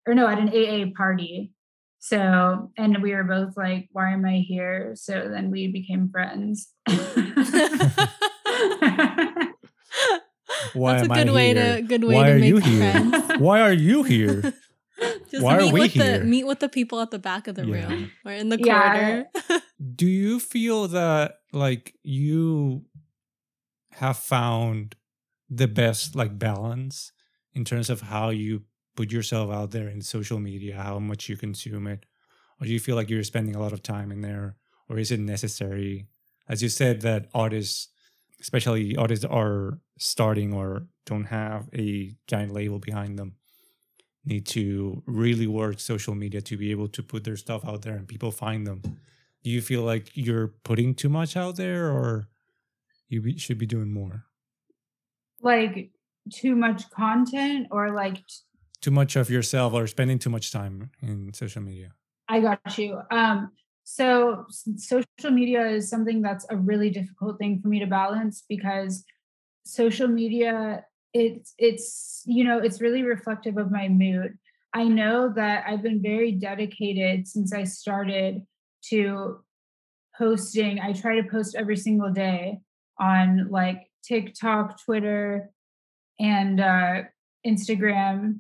[0.08, 1.51] or no, at an AA party.
[1.97, 4.91] So, and we were both like, why am I here?
[4.93, 6.69] So then we became friends.
[10.73, 11.76] Why That's am a I good way here?
[11.76, 13.39] to good way Why to make friends.
[13.39, 14.53] Why are you here?
[15.34, 16.19] Just Why are meet we with here?
[16.19, 17.89] the meet with the people at the back of the Yeah.
[17.89, 18.93] room or in the Yeah.
[18.93, 19.25] corner.
[19.95, 22.86] Do you feel that like you
[23.93, 24.95] have found
[25.49, 27.11] the best like balance
[27.53, 28.63] in terms of how you
[28.95, 32.05] put yourself out there in social media, how much you consume it?
[32.61, 34.55] Or do you feel like you're spending a lot of time in there?
[34.89, 36.07] Or is it necessary?
[36.47, 37.89] As you said, that artists,
[38.39, 43.36] especially artists that are starting or don't have a giant label behind them,
[44.26, 47.95] need to really work social media to be able to put their stuff out there
[47.95, 48.82] and people find them.
[49.43, 52.30] Do you feel like you're putting too much out there or
[53.09, 54.26] you be, should be doing more?
[55.41, 55.91] Like
[56.32, 58.24] too much content or like
[58.82, 61.91] too much of yourself or spending too much time in social media?
[62.30, 63.01] I got you.
[63.11, 63.51] Um
[63.84, 64.45] so
[64.78, 69.03] social media is something that's a really difficult thing for me to balance because
[69.65, 74.38] social media it's it's you know it's really reflective of my mood.
[74.74, 78.41] I know that i've been very dedicated since i started
[78.89, 79.39] to
[80.18, 80.80] posting.
[80.80, 82.59] I try to post every single day
[82.99, 85.49] on like tiktok twitter
[86.20, 87.01] and uh
[87.45, 88.39] instagram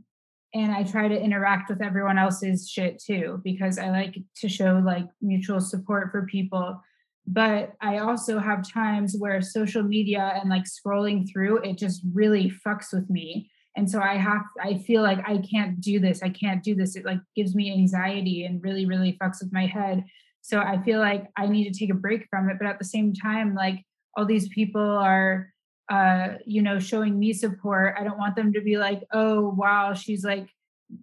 [0.53, 4.81] and i try to interact with everyone else's shit too because i like to show
[4.85, 6.79] like mutual support for people
[7.25, 12.51] but I also have times where social media and like scrolling through it just really
[12.65, 13.49] fucks with me.
[13.75, 16.21] And so I have I feel like I can't do this.
[16.21, 16.95] I can't do this.
[16.95, 20.03] It like gives me anxiety and really really fucks with my head.
[20.41, 22.85] So I feel like I need to take a break from it, but at the
[22.85, 23.83] same time like
[24.15, 25.49] all these people are
[25.89, 27.95] uh you know showing me support.
[27.97, 30.49] I don't want them to be like, "Oh, wow, she's like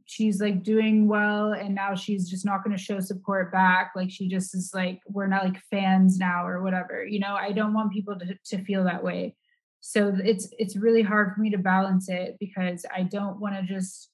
[0.04, 4.10] she's like doing well and now she's just not going to show support back like
[4.10, 7.34] she just is like we're not like fans now or whatever you know?
[7.34, 9.34] I don't want people to, to feel that way.
[9.80, 13.62] So it's it's really hard for me to balance it because i don't want to
[13.62, 14.10] just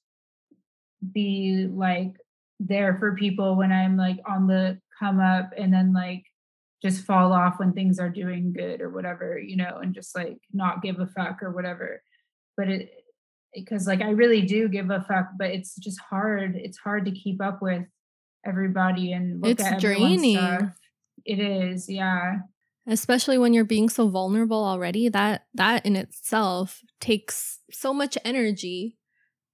[1.11, 2.13] be like
[2.59, 6.23] there for people when i'm like on the come up and then like
[6.81, 10.37] just fall off when things are doing good or whatever you know and just like
[10.53, 12.01] not give a fuck or whatever.
[12.55, 12.89] But it
[13.63, 16.55] because like I really do give a fuck, but it's just hard.
[16.55, 17.83] It's hard to keep up with
[18.45, 20.37] everybody and look it's at draining.
[20.37, 20.69] Stuff.
[21.25, 22.39] It is, yeah.
[22.87, 28.97] Especially when you're being so vulnerable already, that that in itself takes so much energy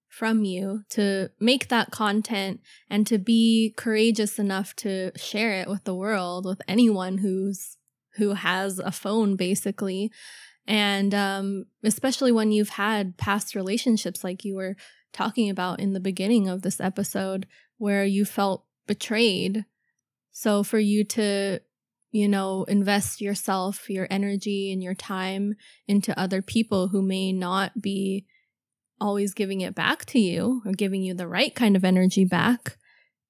[0.08, 5.84] from you to make that content and to be courageous enough to share it with
[5.86, 7.78] the world with anyone who's
[8.18, 10.12] who has a phone basically
[10.68, 14.76] and um, especially when you've had past relationships like you were
[15.12, 17.46] talking about in the beginning of this episode
[17.78, 19.66] where you felt betrayed.
[20.32, 21.60] So for you to,
[22.12, 25.56] you know, invest yourself, your energy, and your time
[25.88, 28.26] into other people who may not be
[29.00, 32.78] always giving it back to you or giving you the right kind of energy back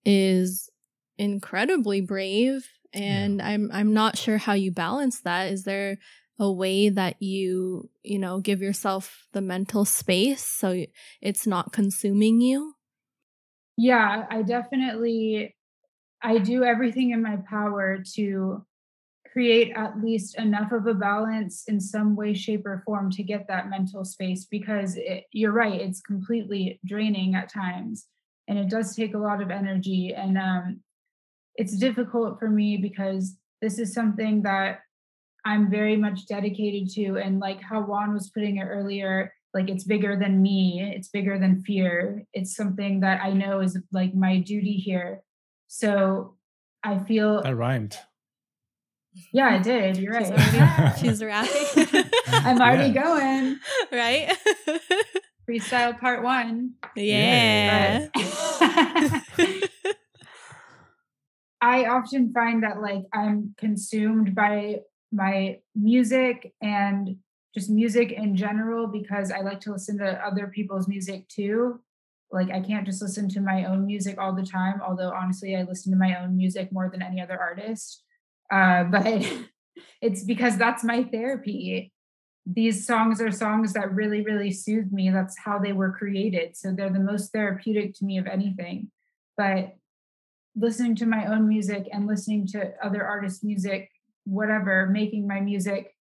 [0.05, 0.69] is
[1.17, 3.47] incredibly brave and yeah.
[3.47, 5.97] i'm i'm not sure how you balance that is there
[6.39, 10.85] a way that you, you know, give yourself the mental space so
[11.21, 12.75] it's not consuming you?
[13.77, 15.55] Yeah, I definitely
[16.21, 18.65] I do everything in my power to
[19.31, 23.47] create at least enough of a balance in some way shape or form to get
[23.47, 28.05] that mental space because it, you're right it's completely draining at times
[28.47, 30.81] and it does take a lot of energy and um,
[31.55, 34.81] it's difficult for me because this is something that
[35.45, 37.17] I'm very much dedicated to.
[37.17, 41.37] And like how Juan was putting it earlier, like it's bigger than me, it's bigger
[41.37, 42.25] than fear.
[42.33, 45.21] It's something that I know is like my duty here.
[45.67, 46.35] So
[46.83, 47.97] I feel that rhymed.
[49.31, 49.97] Yeah, I did.
[49.97, 50.97] You're right.
[50.99, 52.05] She's, rapping.
[52.27, 53.03] I'm already yeah.
[53.03, 53.59] going.
[53.91, 54.37] Right?
[55.47, 56.73] Freestyle part one.
[56.95, 58.07] Yeah.
[58.15, 59.59] yeah.
[61.61, 64.79] I often find that like I'm consumed by
[65.13, 67.17] my music and
[67.53, 71.79] just music in general because I like to listen to other people's music too.
[72.31, 75.63] Like I can't just listen to my own music all the time, although honestly I
[75.63, 78.03] listen to my own music more than any other artist.
[78.51, 79.23] Uh, but
[80.01, 81.91] it's because that's my therapy.
[82.45, 85.11] These songs are songs that really, really soothe me.
[85.11, 86.57] That's how they were created.
[86.57, 88.91] So they're the most therapeutic to me of anything.
[89.37, 89.75] But
[90.55, 93.89] listening to my own music and listening to other artists' music
[94.25, 95.95] whatever, making my music,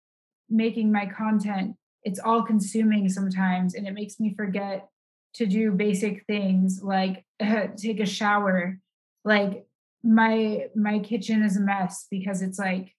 [0.49, 3.75] making my content, it's all consuming sometimes.
[3.75, 4.87] And it makes me forget
[5.35, 8.79] to do basic things like uh, take a shower.
[9.23, 9.65] Like
[10.03, 12.95] my my kitchen is a mess because it's like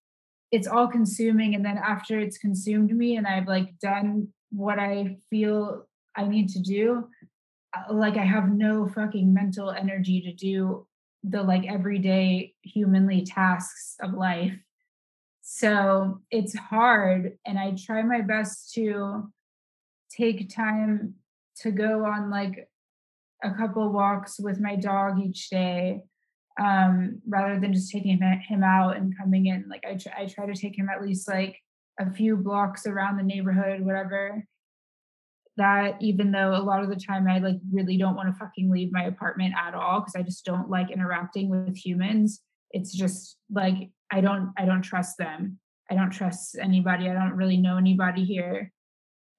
[0.53, 5.17] it's all consuming and then after it's consumed me and I've like done what I
[5.31, 7.09] feel I need to do,
[7.75, 10.87] uh, like I have no fucking mental energy to do
[11.25, 14.53] the like everyday humanly tasks of life.
[15.55, 17.37] So it's hard.
[17.45, 19.31] And I try my best to
[20.11, 21.17] take time
[21.59, 22.71] to go on like
[23.45, 26.01] a couple walks with my dog each day
[26.59, 29.67] um, rather than just taking him out and coming in.
[29.69, 31.59] Like I, try, I try to take him at least like
[32.01, 34.47] a few blocks around the neighborhood, whatever.
[35.59, 38.71] that even though a lot of the time I like really don't want to fucking
[38.71, 42.41] leave my apartment at all because I just don't like interacting with humans.
[42.73, 45.59] It's just like I don't I don't trust them.
[45.91, 47.09] I don't trust anybody.
[47.09, 48.73] I don't really know anybody here.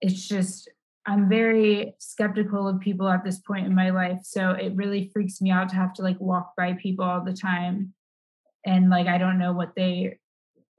[0.01, 0.69] It's just
[1.05, 4.19] I'm very skeptical of people at this point in my life.
[4.23, 7.33] So it really freaks me out to have to like walk by people all the
[7.33, 7.93] time.
[8.65, 10.19] And like I don't know what they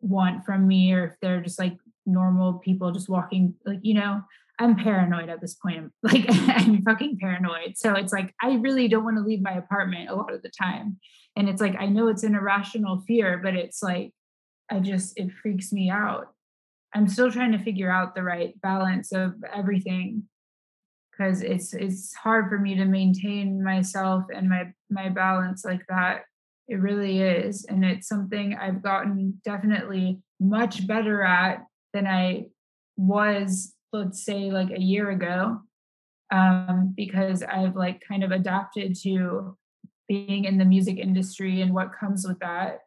[0.01, 1.77] want from me or if they're just like
[2.07, 4.23] normal people just walking like you know
[4.59, 5.91] i'm paranoid at this point.
[6.03, 7.77] Like i'm fucking paranoid.
[7.77, 10.51] So it's like i really don't want to leave my apartment a lot of the
[10.51, 10.99] time.
[11.37, 14.13] And it's like i know it's an irrational fear but it's like
[14.71, 16.29] i just it freaks me out.
[16.95, 20.25] I'm still trying to figure out the right balance of everything
[21.11, 26.23] because it's it's hard for me to maintain myself and my my balance like that.
[26.67, 27.65] It really is.
[27.67, 32.47] And it's something i've gotten definitely much better at than I
[32.97, 35.61] was, let's say, like a year ago,
[36.33, 39.57] um, because I've like kind of adapted to
[40.09, 42.81] being in the music industry and what comes with that,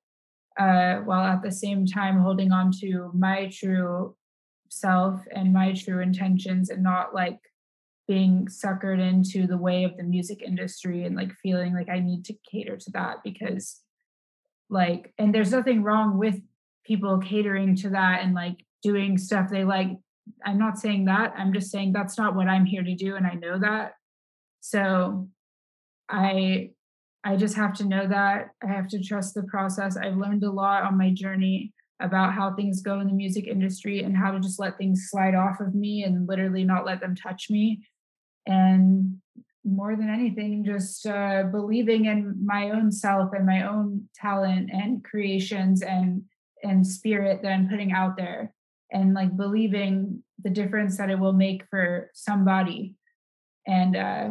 [0.60, 4.16] uh, while at the same time holding on to my true
[4.70, 7.40] self and my true intentions and not like
[8.08, 12.26] being suckered into the way of the music industry and like feeling like I need
[12.26, 13.82] to cater to that because
[14.70, 16.40] like and there's nothing wrong with
[16.86, 19.90] people catering to that and like doing stuff they like
[20.46, 23.26] i'm not saying that i'm just saying that's not what i'm here to do and
[23.26, 23.94] i know that.
[24.62, 25.30] So
[26.10, 26.72] i
[27.24, 29.98] i just have to know that i have to trust the process.
[29.98, 34.04] I've learned a lot on my journey about how things go in the music industry
[34.04, 37.16] and how to just let things slide off of me and literally not let them
[37.16, 37.82] touch me.
[38.46, 39.18] And
[39.68, 45.04] more than anything just uh, believing in my own self and my own talent and
[45.04, 46.24] creations and
[46.64, 48.54] and spirit that i'm putting out there
[48.92, 52.96] and like believing the difference that it will make for somebody.
[53.66, 54.30] And uh,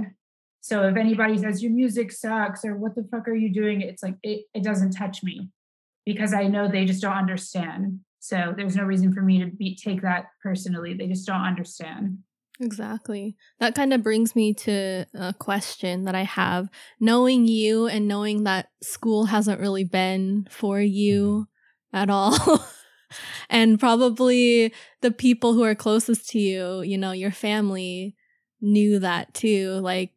[0.60, 4.02] so if anybody says your music sucks or what the fuck are you doing, it's
[4.02, 5.50] like it, it doesn't touch me
[6.04, 8.00] because I know they just don't understand.
[8.20, 10.94] So there's no reason for me to be take that personally.
[10.94, 12.18] They just don't understand.
[12.60, 13.36] Exactly.
[13.60, 16.68] That kind of brings me to a question that I have.
[16.98, 21.46] Knowing you and knowing that school hasn't really been for you
[21.94, 21.96] mm-hmm.
[21.96, 22.64] at all.
[23.48, 28.16] and probably the people who are closest to you, you know, your family
[28.60, 29.72] knew that too.
[29.74, 30.12] Like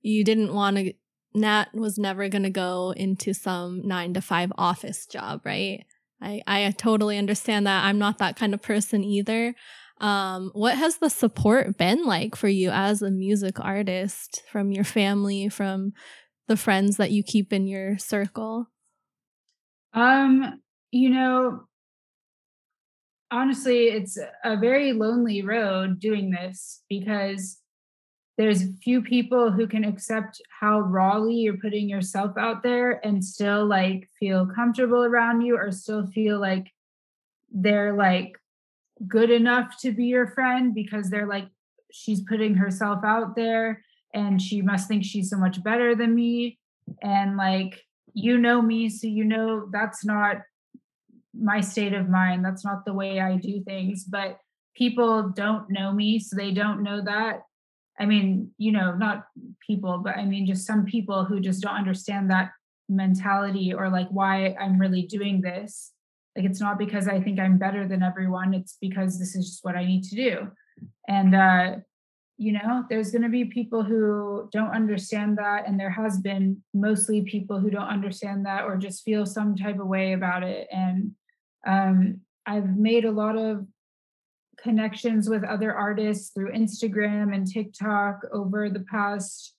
[0.00, 0.92] you didn't want to,
[1.34, 5.84] Nat was never going to go into some nine to five office job, right?
[6.20, 7.84] I, I totally understand that.
[7.84, 9.54] I'm not that kind of person either.
[10.00, 14.84] Um, what has the support been like for you as a music artist from your
[14.84, 15.92] family, from
[16.48, 18.66] the friends that you keep in your circle?
[19.94, 20.60] Um,
[20.90, 21.64] you know,
[23.32, 27.58] honestly, it's a very lonely road doing this because
[28.38, 33.66] there's few people who can accept how rawly you're putting yourself out there and still
[33.66, 36.70] like feel comfortable around you or still feel like
[37.50, 38.38] they're like
[39.08, 41.48] good enough to be your friend because they're like
[41.90, 46.58] she's putting herself out there and she must think she's so much better than me.
[47.02, 47.82] And like
[48.14, 50.36] you know me so you know that's not
[51.34, 52.44] my state of mind.
[52.44, 54.04] That's not the way I do things.
[54.04, 54.38] But
[54.74, 57.42] people don't know me, so they don't know that.
[58.00, 59.26] I mean, you know, not
[59.66, 62.50] people, but I mean, just some people who just don't understand that
[62.88, 65.92] mentality or like why I'm really doing this.
[66.36, 69.64] Like, it's not because I think I'm better than everyone, it's because this is just
[69.64, 70.48] what I need to do.
[71.06, 71.76] And, uh,
[72.38, 75.68] you know, there's going to be people who don't understand that.
[75.68, 79.78] And there has been mostly people who don't understand that or just feel some type
[79.78, 80.66] of way about it.
[80.72, 81.12] And
[81.66, 83.66] um, I've made a lot of
[84.62, 89.54] connections with other artists through Instagram and TikTok over the past,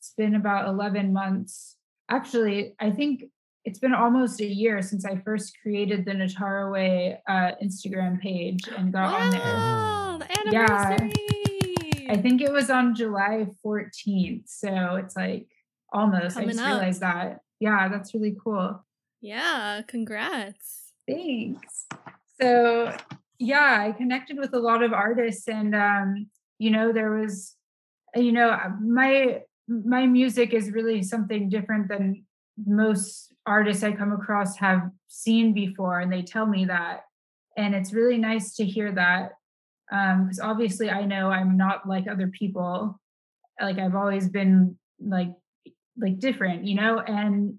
[0.00, 1.76] it's been about 11 months.
[2.08, 3.24] Actually, I think
[3.64, 8.62] it's been almost a year since I first created the Natara Way uh, Instagram page
[8.76, 10.28] and got wow, on there.
[10.28, 11.12] The anniversary.
[12.02, 12.12] Yeah.
[12.12, 14.44] I think it was on July 14th.
[14.46, 15.48] So it's like
[15.92, 16.34] almost.
[16.34, 16.66] Coming I just up.
[16.66, 17.40] realized that.
[17.60, 18.82] Yeah, that's really cool.
[19.20, 20.87] Yeah, congrats.
[21.08, 21.86] Thanks.
[22.40, 22.94] So
[23.38, 26.28] yeah, I connected with a lot of artists and um,
[26.58, 27.54] you know, there was
[28.14, 32.24] you know, uh, my my music is really something different than
[32.66, 37.02] most artists I come across have seen before and they tell me that.
[37.56, 39.32] And it's really nice to hear that.
[39.90, 43.00] Um, because obviously I know I'm not like other people.
[43.60, 45.32] Like I've always been like
[45.96, 47.58] like different, you know, and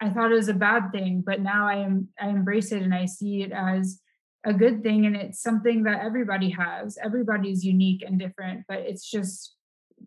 [0.00, 2.94] I thought it was a bad thing, but now I am I embrace it and
[2.94, 4.00] I see it as
[4.44, 6.96] a good thing and it's something that everybody has.
[7.02, 9.54] Everybody's unique and different, but it's just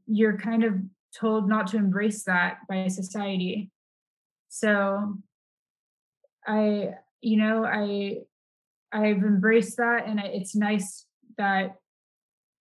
[0.08, 0.76] you're kind of
[1.18, 3.70] told not to embrace that by society.
[4.50, 5.18] So
[6.48, 8.22] I you know, I
[8.94, 11.06] I've embraced that and it's nice
[11.38, 11.76] that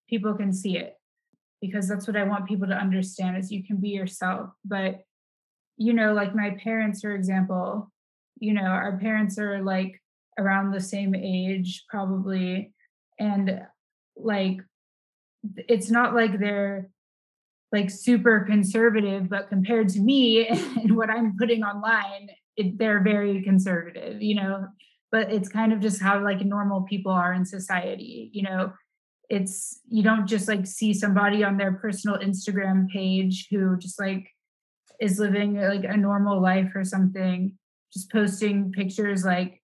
[0.09, 0.95] people can see it
[1.61, 4.49] because that's what I want people to understand is you can be yourself.
[4.65, 5.01] But
[5.81, 7.91] you know, like my parents, for example,
[8.39, 9.99] you know, our parents are like
[10.37, 12.71] around the same age, probably.
[13.19, 13.61] And
[14.15, 14.59] like,
[15.43, 16.89] it's not like they're
[17.71, 23.41] like super conservative, but compared to me and what I'm putting online, it, they're very
[23.41, 24.67] conservative, you know.
[25.11, 28.73] But it's kind of just how like normal people are in society, you know.
[29.29, 34.27] It's you don't just like see somebody on their personal Instagram page who just like
[35.01, 37.57] is living like a normal life or something,
[37.91, 39.61] just posting pictures like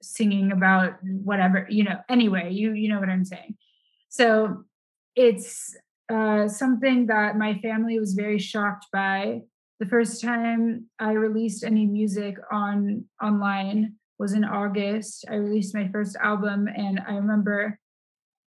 [0.00, 3.56] singing about whatever, you know, anyway, you you know what I'm saying.
[4.08, 4.64] So
[5.16, 5.76] it's
[6.12, 9.40] uh, something that my family was very shocked by.
[9.80, 15.24] The first time I released any music on online was in August.
[15.28, 17.80] I released my first album, and I remember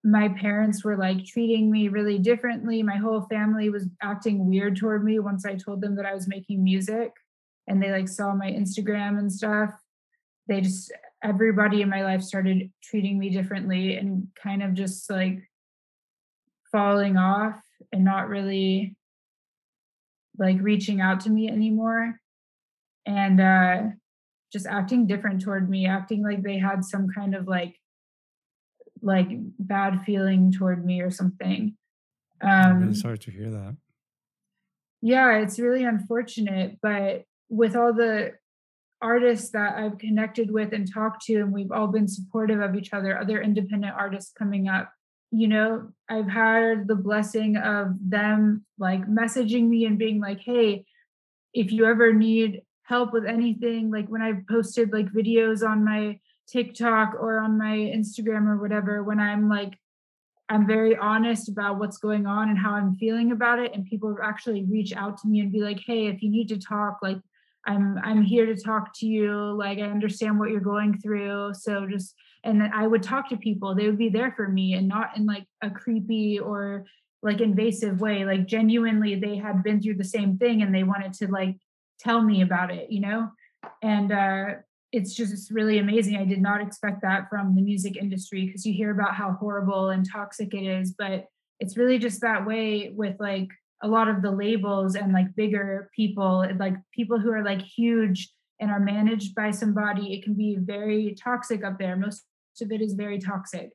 [0.05, 2.83] my parents were like treating me really differently.
[2.83, 6.27] My whole family was acting weird toward me once I told them that I was
[6.27, 7.11] making music
[7.67, 9.71] and they like saw my Instagram and stuff.
[10.47, 10.93] They just
[11.23, 15.39] everybody in my life started treating me differently and kind of just like
[16.71, 17.59] falling off
[17.91, 18.95] and not really
[20.37, 22.19] like reaching out to me anymore
[23.07, 23.81] and uh
[24.53, 27.75] just acting different toward me acting like they had some kind of like
[29.05, 29.27] like
[29.59, 31.77] bad feeling toward me or something.
[32.41, 33.77] Um, I'm really sorry to hear that.
[35.01, 38.33] Yeah, it's really unfortunate, but with all the
[39.01, 42.91] artists that I've connected with and talked to, and we've all been supportive of each
[42.91, 44.91] other, other independent artists coming up.
[45.31, 50.85] You know, I've had the blessing of them like messaging me and being like, hey,
[51.53, 56.19] if you ever need help with anything, like when I've posted like videos on my
[56.47, 59.77] TikTok or on my Instagram or whatever when I'm like
[60.47, 64.15] I'm very honest about what's going on and how I'm feeling about it and people
[64.21, 67.17] actually reach out to me and be like hey if you need to talk like
[67.65, 71.87] I'm I'm here to talk to you like I understand what you're going through so
[71.87, 75.17] just and I would talk to people they would be there for me and not
[75.17, 76.85] in like a creepy or
[77.23, 81.13] like invasive way like genuinely they had been through the same thing and they wanted
[81.13, 81.57] to like
[81.99, 83.29] tell me about it you know?
[83.81, 84.45] And uh
[84.91, 86.15] it's just really amazing.
[86.15, 89.89] I did not expect that from the music industry because you hear about how horrible
[89.89, 91.25] and toxic it is, but
[91.59, 93.49] it's really just that way with like
[93.83, 98.31] a lot of the labels and like bigger people, like people who are like huge
[98.59, 100.13] and are managed by somebody.
[100.13, 101.95] It can be very toxic up there.
[101.95, 102.25] Most
[102.61, 103.71] of it is very toxic.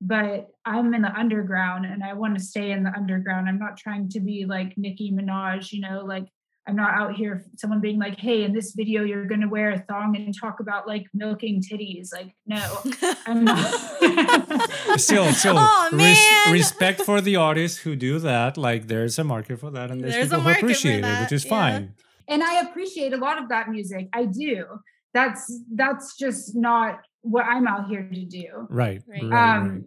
[0.00, 3.48] But I'm in the underground and I want to stay in the underground.
[3.48, 6.26] I'm not trying to be like Nicki Minaj, you know, like
[6.68, 9.78] I'm not out here someone being like, hey, in this video you're gonna wear a
[9.78, 12.12] thong and talk about like milking titties.
[12.12, 12.78] Like, no,
[13.26, 13.72] I'm not.
[15.00, 18.58] still, still oh, res- respect for the artists who do that.
[18.58, 21.44] Like there's a market for that and there's, there's people who appreciate it, which is
[21.46, 21.50] yeah.
[21.50, 21.94] fine.
[22.28, 24.08] And I appreciate a lot of that music.
[24.12, 24.66] I do.
[25.14, 28.66] That's that's just not what I'm out here to do.
[28.68, 29.02] Right.
[29.08, 29.22] right.
[29.22, 29.82] Um, right.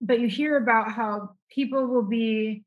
[0.00, 2.64] but you hear about how people will be,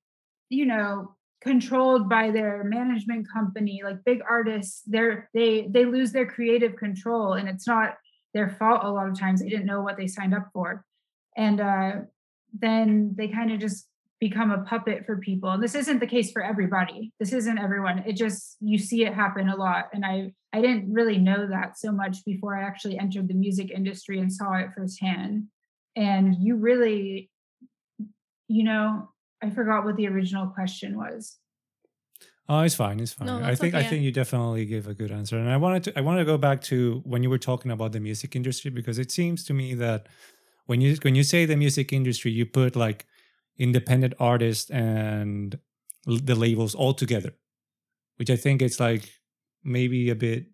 [0.48, 6.26] you know, controlled by their management company like big artists they're they they lose their
[6.26, 7.98] creative control and it's not
[8.34, 9.41] their fault a lot of times.
[9.41, 10.84] They didn't know what they signed up for.
[11.38, 11.91] And uh,
[12.58, 13.88] then they kind of just
[14.20, 15.50] become a puppet for people.
[15.50, 17.12] And this isn't the case for everybody.
[17.20, 18.04] This isn't everyone.
[18.08, 19.89] It just you see it happen a lot.
[19.94, 23.72] And i i didn't really know that so much before i actually entered the music
[23.72, 25.46] industry and saw it firsthand.
[25.96, 27.30] And you really
[28.48, 29.10] you know
[29.44, 31.38] I forgot what the original question was.
[32.48, 33.00] Oh, it's fine.
[33.00, 33.28] It's fine.
[33.28, 33.86] No, I think okay.
[33.86, 35.38] I think you definitely gave a good answer.
[35.38, 37.91] And I wanted to I wanted to go back to when you were talking about
[37.91, 40.08] the music industry because it seems to me that
[40.66, 43.06] when you when you say the music industry, you put like
[43.58, 45.60] independent artists and
[46.06, 47.34] the labels all together,
[48.18, 49.10] which I think it's like
[49.64, 50.48] maybe a bit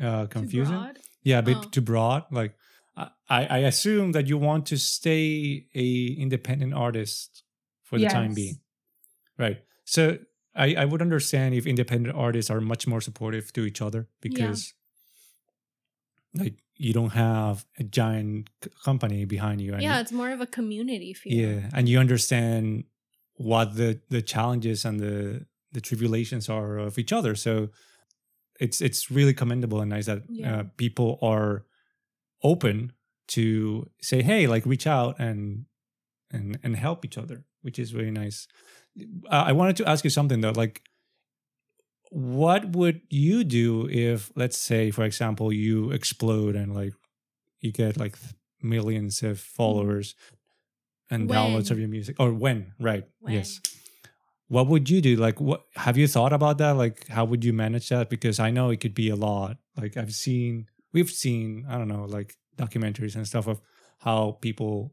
[0.00, 0.94] uh, confusing.
[1.24, 1.68] Yeah, a bit oh.
[1.70, 2.24] too broad.
[2.30, 2.54] Like
[2.96, 7.41] I, I assume that you want to stay a independent artist
[7.92, 8.12] for the yes.
[8.14, 8.56] time being.
[9.38, 9.58] Right.
[9.84, 10.16] So
[10.56, 14.72] I, I would understand if independent artists are much more supportive to each other because
[16.32, 16.44] yeah.
[16.44, 18.48] like you don't have a giant
[18.82, 19.76] company behind you.
[19.78, 21.34] yeah, it's more of a community feel.
[21.34, 22.84] Yeah, and you understand
[23.34, 27.34] what the the challenges and the the tribulations are of each other.
[27.34, 27.68] So
[28.58, 30.60] it's it's really commendable and nice that yeah.
[30.60, 31.66] uh, people are
[32.42, 32.92] open
[33.28, 35.66] to say, hey, like reach out and
[36.30, 38.46] and and help each other, which is really nice.
[39.30, 40.82] Uh, I wanted to ask you something though, like
[42.10, 46.92] what would you do if let's say for example you explode and like
[47.60, 48.18] you get like
[48.62, 50.14] millions of followers
[51.10, 52.16] and downloads of your music?
[52.18, 53.34] Or when right When?
[53.34, 53.60] yes.
[54.48, 55.16] What would you do?
[55.16, 56.72] Like what have you thought about that?
[56.72, 58.10] Like how would you manage that?
[58.10, 59.56] Because i know it could be a lot.
[59.76, 63.60] Like i've seen we've seen i don't know like documentaries and stuff of
[64.00, 64.92] how people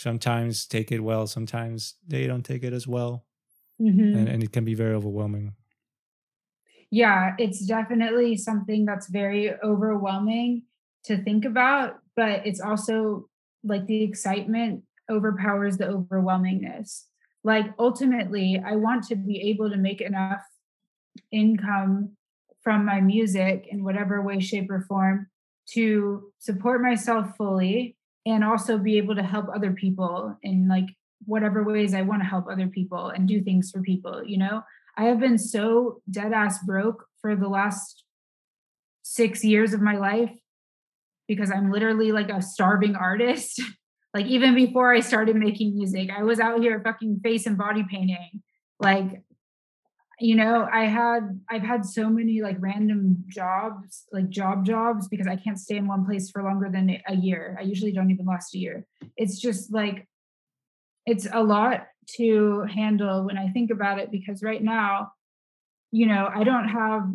[0.00, 3.26] sometimes take it well sometimes they don't take it as well
[3.80, 4.14] Mhm.
[4.16, 5.54] and, and it can be very overwhelming
[6.90, 10.62] yeah, it's definitely something that's very overwhelming
[11.04, 13.28] to think about, but it's also
[13.62, 17.04] like the excitement overpowers the overwhelmingness.
[17.44, 20.42] Like ultimately, I want to be able to make enough
[21.32, 22.16] income
[22.62, 25.28] from my music in whatever way, shape, or form
[25.70, 27.96] to support myself fully
[28.26, 30.86] and also be able to help other people in like
[31.24, 34.62] whatever ways I want to help other people and do things for people, you know?
[34.96, 38.04] I have been so dead ass broke for the last
[39.02, 40.30] six years of my life
[41.28, 43.62] because I'm literally like a starving artist.
[44.14, 47.84] like even before I started making music, I was out here fucking face and body
[47.88, 48.42] painting.
[48.78, 49.22] Like,
[50.20, 55.26] you know, I had I've had so many like random jobs, like job jobs, because
[55.26, 57.56] I can't stay in one place for longer than a year.
[57.58, 58.86] I usually don't even last a year.
[59.16, 60.06] It's just like
[61.06, 65.12] it's a lot to handle when I think about it because right now,
[65.90, 67.10] you know, I don't have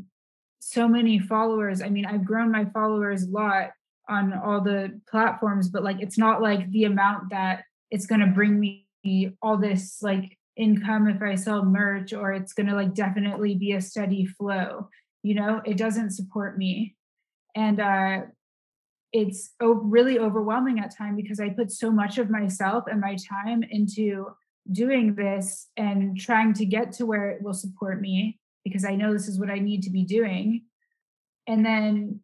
[0.60, 1.84] so many followers.
[1.84, 3.72] I mean, I've grown my followers a lot
[4.10, 8.28] on all the platforms, but like it's not like the amount that it's going to
[8.28, 8.88] bring me
[9.44, 13.74] all this like income if I sell merch or it's going to like definitely be
[13.74, 14.90] a steady flow.
[15.24, 16.96] You know, it doesn't support me.
[17.56, 18.22] And uh
[19.14, 23.64] it's really overwhelming at time because I put so much of myself and my time
[23.64, 24.28] into
[24.70, 29.14] doing this and trying to get to where it will support me because I know
[29.14, 30.64] this is what I need to be doing.
[31.48, 32.20] And then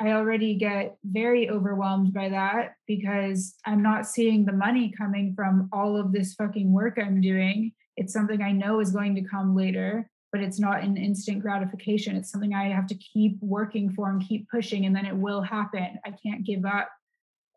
[0.00, 5.68] I already get very overwhelmed by that because I'm not seeing the money coming from
[5.72, 7.72] all of this fucking work I'm doing.
[7.96, 12.14] It's something I know is going to come later, but it's not an instant gratification.
[12.14, 15.42] It's something I have to keep working for and keep pushing, and then it will
[15.42, 15.98] happen.
[16.06, 16.88] I can't give up.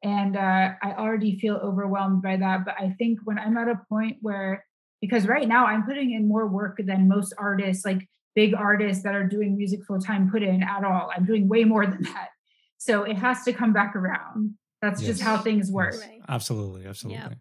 [0.03, 2.65] And uh, I already feel overwhelmed by that.
[2.65, 4.65] But I think when I'm at a point where,
[4.99, 9.15] because right now I'm putting in more work than most artists, like big artists that
[9.15, 11.11] are doing music full time put in at all.
[11.15, 12.29] I'm doing way more than that.
[12.77, 14.55] So it has to come back around.
[14.81, 15.93] That's just how things work.
[15.93, 16.01] Yes.
[16.01, 16.21] Right.
[16.27, 17.37] absolutely absolutely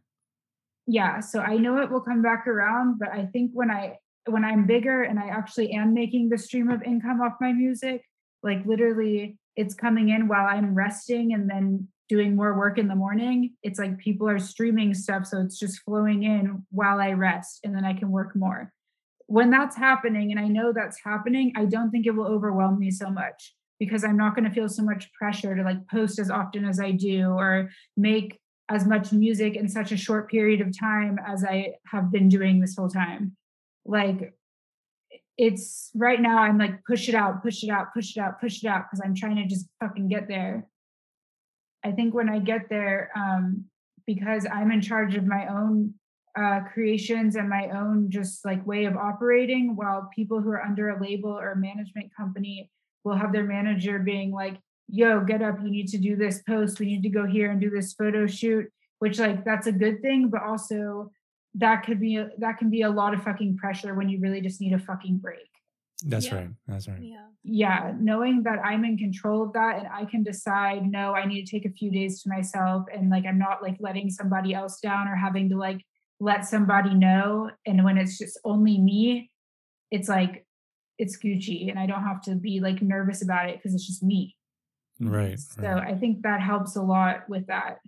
[0.86, 1.20] Yeah.
[1.20, 4.66] So I know it will come back around, but I think when I when I'm
[4.66, 8.02] bigger and I actually am making the stream of income off my music,
[8.42, 12.94] like literally it's coming in while I'm resting and then doing more work in the
[12.94, 13.54] morning.
[13.62, 15.26] It's like people are streaming stuff.
[15.26, 18.72] So it's just flowing in while I rest and then I can work more.
[19.30, 22.90] When that's happening, and I know that's happening, I don't think it will overwhelm me
[22.90, 26.32] so much because I'm not going to feel so much pressure to like post as
[26.32, 30.76] often as I do or make as much music in such a short period of
[30.76, 33.36] time as I have been doing this whole time.
[33.84, 34.34] Like
[35.38, 38.64] it's right now I'm like push it out, push it out, push it out, push
[38.64, 40.66] it out because I'm trying to just fucking get there.
[41.84, 43.66] I think when I get there, um,
[44.08, 45.94] because I'm in charge of my own
[46.36, 50.90] uh, creations and my own just like way of operating, while people who are under
[50.90, 52.70] a label or a management company
[53.04, 54.58] will have their manager being like,
[54.88, 57.60] yo, get up, you need to do this post, we need to go here and
[57.60, 58.66] do this photo shoot,
[58.98, 61.10] which like that's a good thing, but also
[61.54, 64.60] that could be that can be a lot of fucking pressure when you really just
[64.60, 65.48] need a fucking break.
[66.06, 66.36] that's Yeah.
[66.36, 67.26] right that's right Yeah.
[67.42, 71.44] Yeah, knowing that I'm in control of that and I can decide, no, I need
[71.46, 74.78] to take a few days to myself and like I'm not like letting somebody else
[74.80, 75.80] down or having to like
[76.20, 77.50] let somebody know.
[77.66, 79.30] And when it's just only me,
[79.90, 80.46] it's like
[80.98, 84.02] it's Gucci and I don't have to be like nervous about it because it's just
[84.02, 84.36] me.
[85.00, 85.94] right, So right.
[85.94, 87.78] I think that helps a lot with that.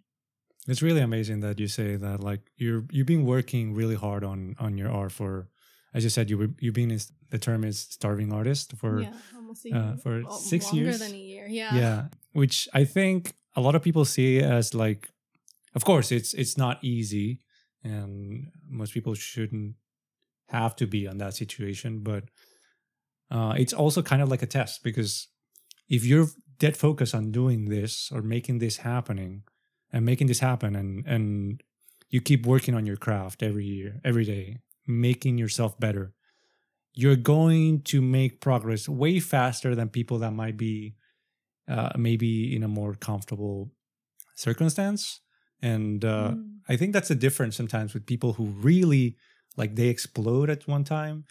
[0.66, 2.20] It's really amazing that you say that.
[2.20, 5.49] Like you're you've been working really hard on on your art for,
[5.93, 9.12] as you said, you were you've been is the term is starving artist for yeah.
[9.37, 9.97] Almost a uh, year.
[10.03, 10.99] for Well, six longer years?
[11.01, 11.47] than a year.
[11.49, 11.74] Yeah.
[11.74, 15.11] yeah, which I think a lot of people see as like,
[15.74, 17.41] of course, it's it's not easy,
[17.85, 19.74] and most people shouldn't
[20.49, 22.24] have to be on that situation, but
[23.30, 25.28] uh, it's also kind of like a test because
[25.89, 26.28] if you're
[26.59, 29.43] dead focused on doing this or making this happening
[29.93, 31.62] and making this happen and and
[32.11, 36.12] you keep working on your craft every year every day making yourself better
[36.95, 40.95] you're going to make progress way faster than people that might be
[41.68, 43.72] uh, maybe in a more comfortable
[44.37, 45.22] circumstance
[45.63, 46.61] and uh, Mm.
[46.69, 49.17] i think that's a difference sometimes with people who really
[49.57, 51.25] like they explode at one time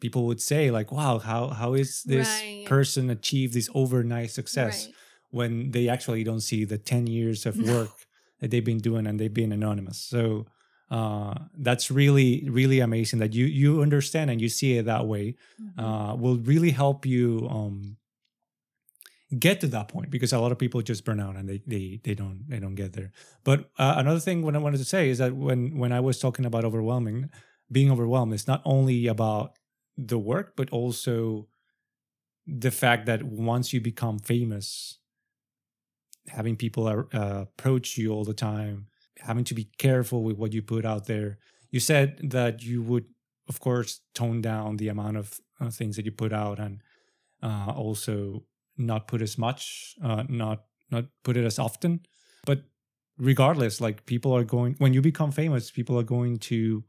[0.00, 2.64] people would say like wow how how is this Right.
[2.64, 4.94] person achieve this overnight success Right.
[5.30, 8.06] when they actually don't see the 10 years of work
[8.40, 10.46] that they've been doing and they've been anonymous so
[10.90, 15.36] uh, that's really really amazing that you you understand and you see it that way
[15.58, 15.72] Mhm.
[15.78, 17.96] uh, will really help you um,
[19.38, 22.00] get to that point because a lot of people just burn out and they they
[22.04, 23.12] they don't they don't get there.
[23.44, 26.18] But uh, another thing what I wanted to say is that when when I was
[26.18, 27.30] talking about overwhelming,
[27.70, 29.52] being overwhelmed is not only about
[29.96, 31.48] the work but also
[32.46, 34.98] the fact that once you become famous,
[36.28, 38.86] having people uh, approach you all the time,
[39.18, 41.38] having to be careful with what you put out there.
[41.70, 43.06] You said that you would,
[43.48, 46.82] of course, tone down the amount of uh, things that you put out and
[47.42, 48.44] uh, also
[48.76, 52.00] not put as much, uh, not not put it as often.
[52.44, 52.62] But
[53.18, 56.84] regardless, like people are going when you become famous, people are going to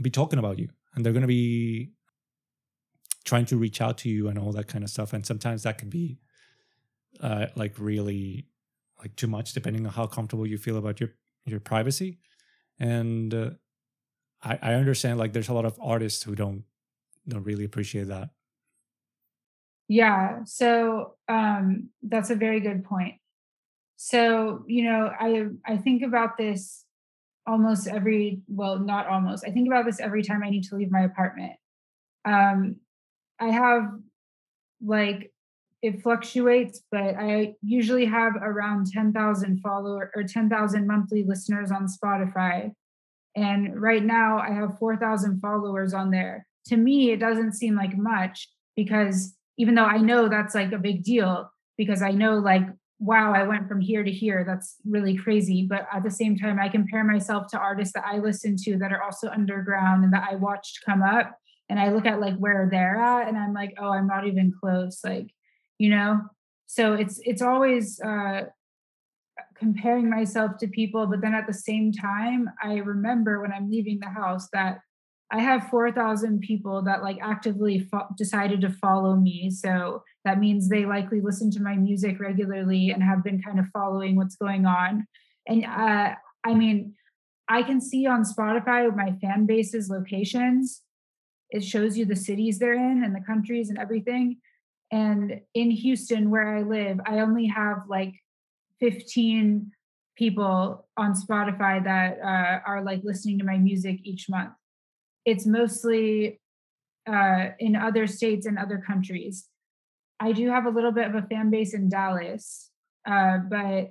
[0.00, 1.92] be talking about you, and they're going to be
[3.24, 5.12] trying to reach out to you and all that kind of stuff.
[5.12, 6.18] And sometimes that can be
[7.20, 8.48] uh, like really
[8.98, 11.10] like too much, depending on how comfortable you feel about your
[11.44, 12.18] your privacy.
[12.78, 13.50] And uh,
[14.42, 16.64] I, I understand like there's a lot of artists who don't
[17.28, 18.30] don't really appreciate that.
[19.92, 20.44] Yeah.
[20.44, 23.16] So um, that's a very good point.
[23.96, 26.86] So you know, I I think about this
[27.46, 29.44] almost every well, not almost.
[29.46, 31.52] I think about this every time I need to leave my apartment.
[32.24, 32.76] Um,
[33.38, 33.82] I have
[34.82, 35.30] like
[35.82, 41.70] it fluctuates, but I usually have around ten thousand follower or ten thousand monthly listeners
[41.70, 42.72] on Spotify,
[43.36, 46.46] and right now I have four thousand followers on there.
[46.68, 50.78] To me, it doesn't seem like much because even though I know that's like a
[50.78, 52.62] big deal because I know like
[52.98, 56.58] wow I went from here to here that's really crazy but at the same time
[56.60, 60.28] I compare myself to artists that I listen to that are also underground and that
[60.30, 61.36] I watched come up
[61.68, 64.52] and I look at like where they're at and I'm like oh I'm not even
[64.58, 65.28] close like
[65.78, 66.20] you know?
[66.66, 68.42] So it's it's always uh
[69.56, 73.98] comparing myself to people but then at the same time I remember when I'm leaving
[73.98, 74.80] the house that
[75.32, 79.48] I have 4,000 people that like actively fo- decided to follow me.
[79.48, 83.64] So that means they likely listen to my music regularly and have been kind of
[83.72, 85.06] following what's going on.
[85.48, 86.14] And uh,
[86.44, 86.94] I mean,
[87.48, 90.82] I can see on Spotify my fan base's locations.
[91.50, 94.36] It shows you the cities they're in and the countries and everything.
[94.90, 98.14] And in Houston, where I live, I only have like
[98.80, 99.72] 15
[100.14, 104.52] people on Spotify that uh, are like listening to my music each month
[105.24, 106.40] it's mostly
[107.06, 109.48] uh, in other states and other countries.
[110.20, 112.70] I do have a little bit of a fan base in Dallas,
[113.08, 113.90] uh, but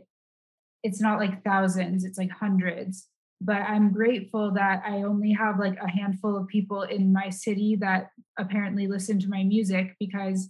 [0.83, 3.07] it's not like thousands, it's like hundreds.
[3.41, 7.75] But I'm grateful that I only have like a handful of people in my city
[7.81, 10.49] that apparently listen to my music because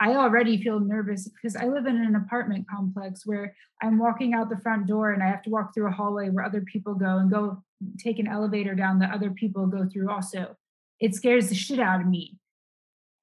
[0.00, 4.48] I already feel nervous because I live in an apartment complex where I'm walking out
[4.48, 7.18] the front door and I have to walk through a hallway where other people go
[7.18, 7.62] and go
[7.98, 10.56] take an elevator down that other people go through also.
[11.00, 12.38] It scares the shit out of me.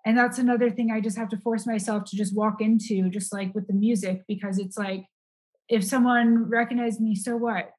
[0.05, 3.33] And that's another thing I just have to force myself to just walk into, just
[3.33, 5.05] like with the music, because it's like,
[5.67, 7.71] if someone recognized me, so what?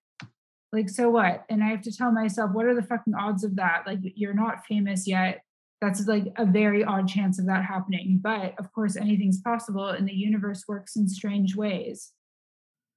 [0.72, 1.44] Like, so what?
[1.48, 3.84] And I have to tell myself, what are the fucking odds of that?
[3.86, 5.42] Like, you're not famous yet.
[5.80, 8.18] That's like a very odd chance of that happening.
[8.20, 12.12] But of course, anything's possible, and the universe works in strange ways.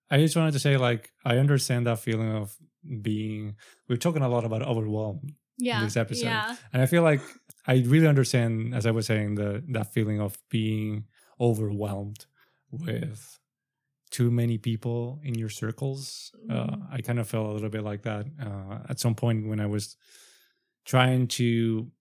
[0.09, 2.55] I just wanted to say, like, I understand that feeling of
[3.01, 3.55] being.
[3.88, 5.80] We're talking a lot about overwhelm Yeah.
[5.80, 6.55] in this episode, Yeah.
[6.73, 7.21] and I feel like
[7.67, 11.05] I really understand, as I was saying, the that feeling of being
[11.39, 12.25] overwhelmed
[12.71, 13.39] with
[14.11, 16.32] too many people in your circles.
[16.49, 16.88] Uh, Mhm.
[16.91, 19.67] I kind of felt a little bit like that uh, at some point when I
[19.67, 19.95] was
[20.86, 21.91] trying to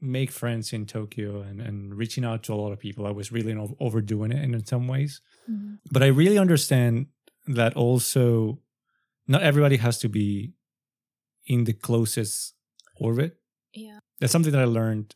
[0.00, 3.06] make friends in Tokyo and, and reaching out to a lot of people.
[3.06, 5.78] I was really overdoing it in some ways Mhm.
[5.92, 7.06] but I really understand
[7.46, 8.58] that also
[9.26, 10.54] not everybody has to be
[11.46, 12.54] in the closest
[12.96, 13.36] orbit.
[13.74, 13.98] Yeah.
[14.20, 15.14] That's something that I learned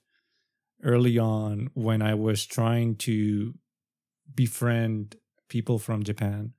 [0.82, 3.54] early on when I was trying to
[4.34, 5.16] befriend
[5.48, 6.52] people from Japan.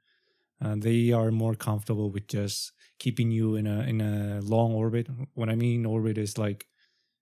[0.63, 5.07] Uh, they are more comfortable with just keeping you in a in a long orbit.
[5.33, 6.65] What I mean orbit is like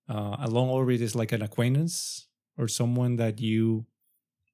[0.08, 3.86] uh, a long orbit is like an acquaintance or someone that you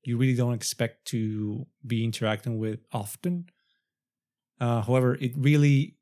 [0.03, 3.45] you really don't expect to be interacting with often.
[4.61, 5.97] Uh, however, it really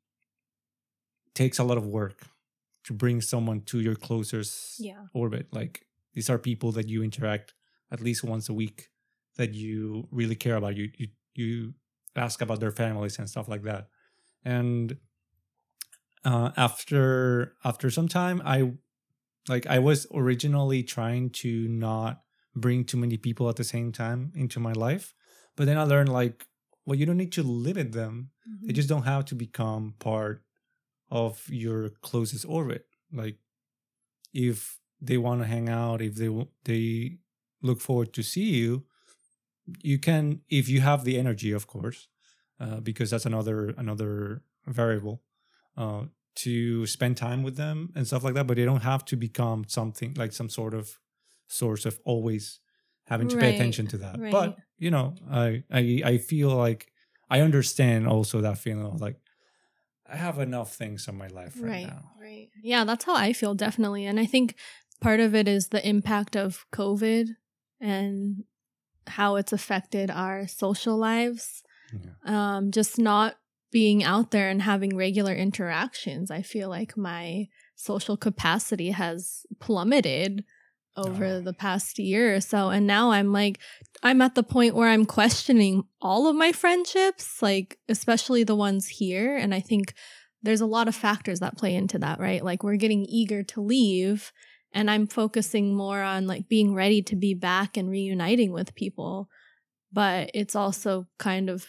[1.34, 2.26] takes a lot of work
[2.84, 5.06] to bring someone to your closest Yeah.
[5.14, 5.48] orbit.
[5.52, 7.54] Like these are people that you interact
[7.90, 8.90] at least once a week
[9.36, 10.76] that you really care about.
[10.76, 11.74] You you you
[12.16, 13.88] ask about their families and stuff like that.
[14.44, 14.98] And
[16.24, 18.72] uh, after after some time, I
[19.48, 22.22] like I was originally trying to not
[22.54, 25.14] bring too many people at the same time into my life,
[25.56, 26.46] but then I learned like,
[26.84, 28.30] well, you don't need to limit them.
[28.50, 28.66] Mm-hmm.
[28.66, 30.42] They just don't have to become part
[31.10, 32.86] of your closest orbit.
[33.12, 33.36] Like,
[34.32, 36.30] if they want to hang out, if they
[36.64, 37.18] they
[37.62, 38.84] look forward to see you,
[39.82, 42.08] you can if you have the energy, of course,
[42.60, 45.22] uh, because that's another another variable.
[45.76, 46.04] Uh,
[46.36, 49.64] to spend time with them and stuff like that, but they don't have to become
[49.66, 50.98] something like some sort of
[51.48, 52.60] source of always
[53.06, 54.18] having to pay attention to that.
[54.18, 54.32] right.
[54.32, 56.92] But you know, I I I feel like
[57.30, 59.16] I understand also that feeling of like
[60.06, 62.10] I have enough things in my life right, right now.
[62.20, 64.56] right yeah that's how i feel definitely and i think
[65.00, 67.28] part of it is the impact of covid
[67.80, 68.42] and
[69.06, 71.62] how it's affected our social lives
[71.92, 72.10] Yeah.
[72.56, 73.36] um just not
[73.70, 80.44] being out there and having regular interactions i feel like my social capacity has plummeted
[80.96, 81.40] over Oh.
[81.40, 83.58] the past year or so and now i'm like
[84.02, 88.88] i'm at the point where i'm questioning all of my friendships like especially the ones
[88.88, 89.94] here and i think
[90.42, 93.60] there's a lot of factors that play into that right like we're getting eager to
[93.60, 94.32] leave
[94.72, 99.28] and i'm focusing more on like being ready to be back and reuniting with people
[99.92, 101.66] but it's also kind of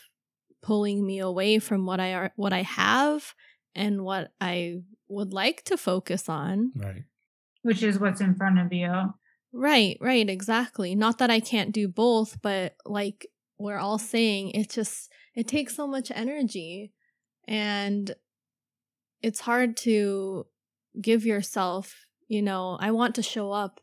[0.64, 3.34] pulling me away from what i are what i have
[3.76, 7.04] and what i would like to focus on Right.
[7.64, 9.14] Which is what's in front of you.
[9.54, 10.96] Right, right, exactly.
[10.96, 15.76] Not that I can't do both, but like we're all saying, it just it takes
[15.76, 16.94] so much energy
[17.48, 18.16] and
[19.22, 20.48] it's hard to
[21.00, 23.80] give yourself, you know, I want to show up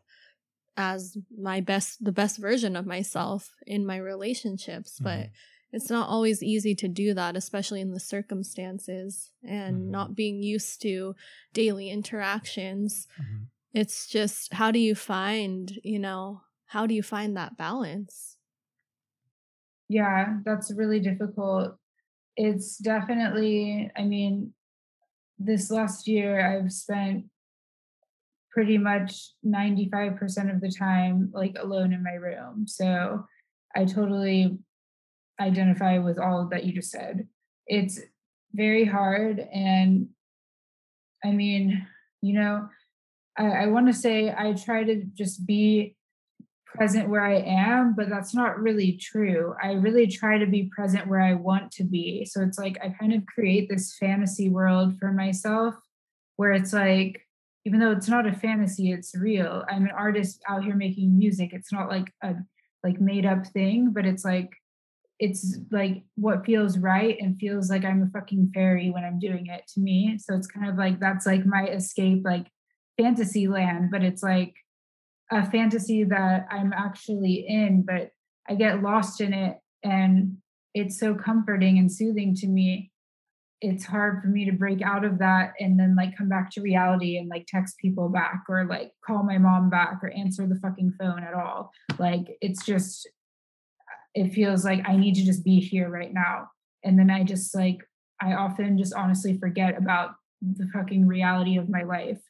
[0.77, 5.31] as my best the best version of myself in my relationships, but Mhm.
[5.73, 9.91] it's not always easy to do that, especially in the circumstances and Mhm.
[9.91, 11.15] not being used to
[11.53, 13.49] daily interactions Mhm.
[13.75, 18.39] It's just how do you find you know how do you find that balance
[19.89, 21.77] Yeah, that's really difficult.
[22.37, 24.53] It's definitely, I mean,
[25.39, 27.25] this last year I've spent
[28.51, 32.67] pretty much 95% of the time like alone in my room.
[32.67, 33.25] So
[33.75, 34.59] I totally
[35.41, 37.27] identify with all that you just said.
[37.67, 38.01] It's
[38.53, 39.47] very hard.
[39.53, 40.09] And
[41.25, 41.87] I mean,
[42.21, 42.69] you know,
[43.39, 45.95] I, I want to say I try to just be
[46.67, 49.55] present where I am, but that's not really true.
[49.63, 52.25] I really try to be present where I want to be.
[52.27, 55.75] So it's like I kind of create this fantasy world for myself
[56.37, 57.23] where it's like,
[57.65, 59.65] even though it's not a fantasy, it's real.
[59.69, 61.51] I'm an artist out here making music.
[61.53, 62.35] It's not like a
[62.85, 64.51] like made up thing, but it's like
[65.19, 69.47] it's like what feels right and feels like I'm a fucking fairy when I'm doing
[69.49, 70.17] it to me.
[70.19, 72.47] So it's kind of like that's like my escape, like
[72.99, 74.55] fantasy land, but it's like
[75.31, 78.11] a fantasy that I'm actually in, but
[78.49, 80.39] I get lost in it and
[80.75, 82.91] it's so comforting and soothing to me.
[83.61, 86.61] It's hard for me to break out of that and then like come back to
[86.61, 90.61] reality and like text people back or like call my mom back or answer the
[90.61, 91.73] fucking phone at all.
[91.99, 93.09] Like it's just
[94.15, 96.49] it feels like I need to just be here right now.
[96.85, 97.79] And then I just like
[98.23, 102.21] I often just honestly forget about the fucking reality of my life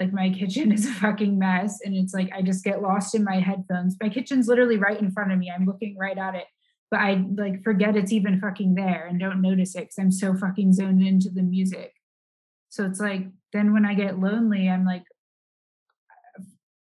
[0.00, 3.24] like my kitchen is a fucking mess and it's like i just get lost in
[3.24, 3.96] my headphones.
[4.00, 5.50] My kitchen's literally right in front of me.
[5.54, 6.46] I'm looking right at it
[6.90, 10.34] but i like forget it's even fucking there and don't notice it because i'm so
[10.34, 11.92] fucking zoned into the music.
[12.68, 15.04] So it's like then when i get lonely i'm like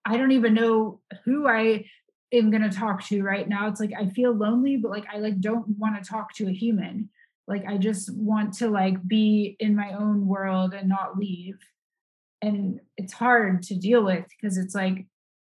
[0.05, 1.85] i don't even know who i
[2.33, 3.69] am going to talk to right now.
[3.69, 6.53] It's like i feel lonely but like i like don't want to talk to a
[6.53, 7.11] human.
[7.47, 11.59] Like i just want to like be in my own world and not leave
[12.45, 15.07] and it's hard to deal with because it's like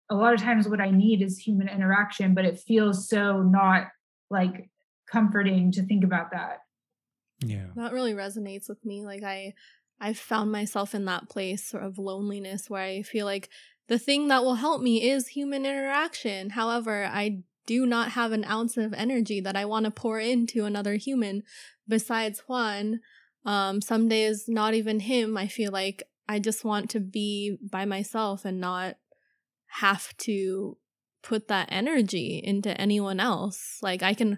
[0.10, 3.88] a lot of times what I need is human interaction, but it feels so not
[4.30, 4.70] like
[5.12, 6.60] comforting to think about that.
[7.40, 7.68] Yeah.
[7.76, 9.54] that really resonates with me like i
[10.02, 13.50] i've found myself in that place of loneliness where i feel like
[13.88, 18.44] the thing that will help me is human interaction however i do not have an
[18.46, 21.44] ounce of energy that i want to pour into another human
[21.88, 23.02] besides juan
[23.46, 27.86] um some days not even him i feel like i just want to be by
[27.86, 28.96] myself and not
[29.68, 30.78] have to
[31.28, 33.80] put that energy into anyone else.
[33.82, 34.38] Like i can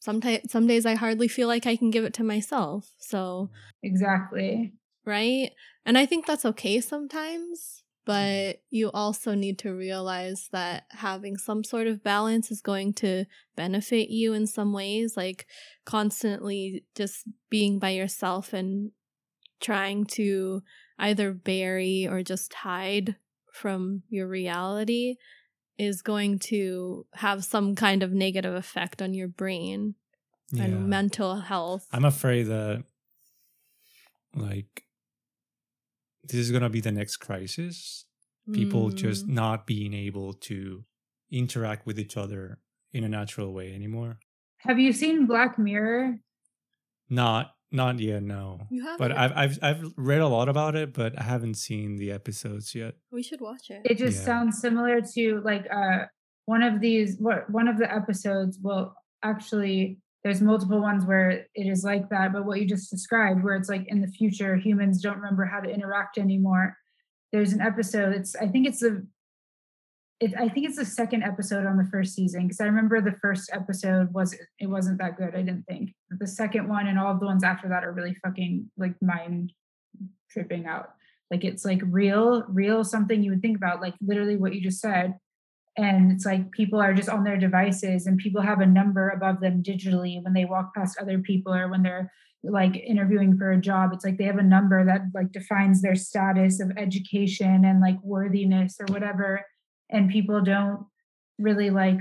[0.00, 3.50] sometimes some days i hardly feel like i can give it to myself so
[3.82, 4.72] Exactly.
[5.04, 5.50] right?
[5.84, 8.52] And i think that's okay sometimes mm-hmm.
[8.52, 13.24] but you also need to realize that having some sort of balance is going to
[13.56, 15.46] benefit you in some ways like
[15.84, 18.90] constantly just being by yourself and
[19.60, 20.62] trying to
[20.98, 23.16] either bury or just hide
[23.52, 25.16] from your reality
[25.78, 29.94] is going to have some kind of negative effect on your brain
[30.52, 30.64] Yeah.
[30.64, 31.86] and mental health.
[31.92, 32.84] I'm afraid that
[34.34, 34.84] like
[36.24, 38.04] this is gonna be the next crisis.
[38.52, 39.30] People just Mm.
[39.30, 40.84] not being able to
[41.30, 42.60] interact with each other
[42.92, 44.20] in a natural way anymore.
[44.58, 46.20] Have you seen Black Mirror?
[47.08, 48.60] Not not yet, no.
[48.70, 51.96] You have But I've I've I've read a lot about it, but I haven't seen
[51.96, 52.94] the episodes yet.
[53.10, 53.82] we should watch it.
[53.84, 54.24] It just Yeah.
[54.24, 56.06] sounds similar to like uh
[56.46, 58.94] one of these what one of the episodes well
[59.24, 63.56] actually there's multiple ones where it is like that but what you just described where
[63.56, 66.76] it's like in the future humans don't remember how to interact anymore
[67.32, 69.04] there's an episode it's i think it's the
[70.20, 73.16] it, i think it's the second episode on the first season because i remember the
[73.20, 75.94] first episode was it wasn't that good i didn't think.
[76.10, 79.52] The second one and all of the ones after that are really fucking like mind
[80.30, 80.90] tripping out.
[81.30, 84.80] Like it's like real real something you would think about like literally what you just
[84.80, 85.14] said.
[85.76, 89.40] And it's like people are just on their devices and people have a number above
[89.40, 92.10] them digitally when they walk past other people or when they're
[92.42, 93.90] like interviewing for a job.
[93.92, 98.00] It's like they have a number that like defines their status of education and like
[98.02, 99.44] worthiness or whatever
[99.90, 100.86] and people don't
[101.38, 102.00] really like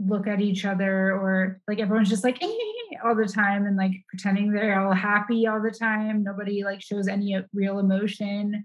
[0.00, 2.40] look at each other or like everyone's just like
[3.04, 6.22] all the time and like pretending they're all happy all the time.
[6.22, 8.64] Nobody like shows any uh, real emotion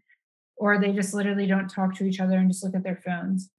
[0.55, 3.49] or they just literally don't talk to each other and just look at their phones.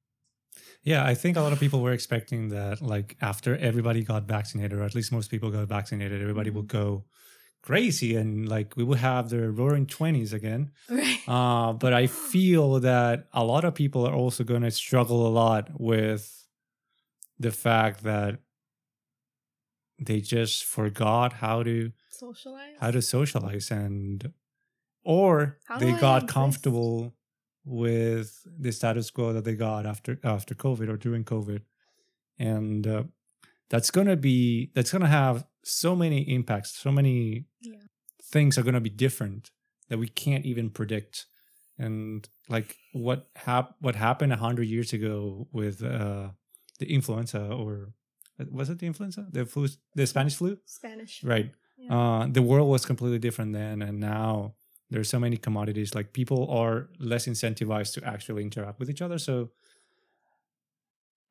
[0.82, 4.78] Yeah, I think a lot of people were expecting that, like, after everybody got vaccinated,
[4.78, 7.04] or at least most people got vaccinated, everybody will go
[7.68, 10.70] crazy and, like, we will have the roaring 20s again.
[10.90, 11.18] right.
[11.26, 15.32] Uh, but I feel that a lot of people are also going to struggle a
[15.44, 16.22] lot with
[17.38, 18.32] the fact that
[19.98, 22.76] they just forgot how to Socialize.
[22.80, 24.32] how to socialize and
[25.04, 27.14] or How they got comfortable
[27.64, 31.62] with the status quo that they got after after covid or during covid
[32.38, 33.04] and uh,
[33.70, 37.80] that's gonna be that's gonna have so many impacts so many Yeah.
[38.32, 39.50] things are gonna be different
[39.88, 41.26] that we can't even predict
[41.78, 46.28] and like what hap- what happened a hundred years ago with uh
[46.80, 47.92] the influenza or
[48.50, 51.22] was it the influenza the flu the spanish flu Spanish.
[51.24, 51.96] right Yeah.
[51.96, 54.54] uh, the world was completely different then and now
[54.90, 59.18] there's so many commodities like people are less incentivized to actually interact with each other
[59.18, 59.50] so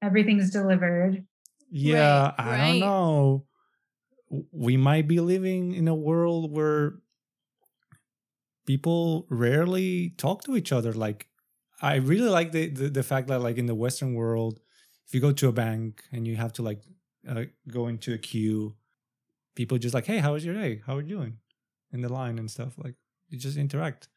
[0.01, 1.25] everything's delivered
[1.69, 2.67] yeah Right, i right.
[2.71, 3.41] don't know W-
[4.51, 6.95] we might be living in a world where
[8.65, 10.93] people rarely talk to each other.
[10.93, 11.27] Like
[11.81, 14.59] i really like the, the the fact that like in the western world
[15.07, 16.81] if you go to a bank and you have to like
[17.27, 18.73] uh, go into a queue
[19.55, 20.81] people just like hey how was your day?
[20.85, 21.33] How are you doing?
[21.91, 22.95] In the line and stuff like
[23.29, 24.07] you just interact.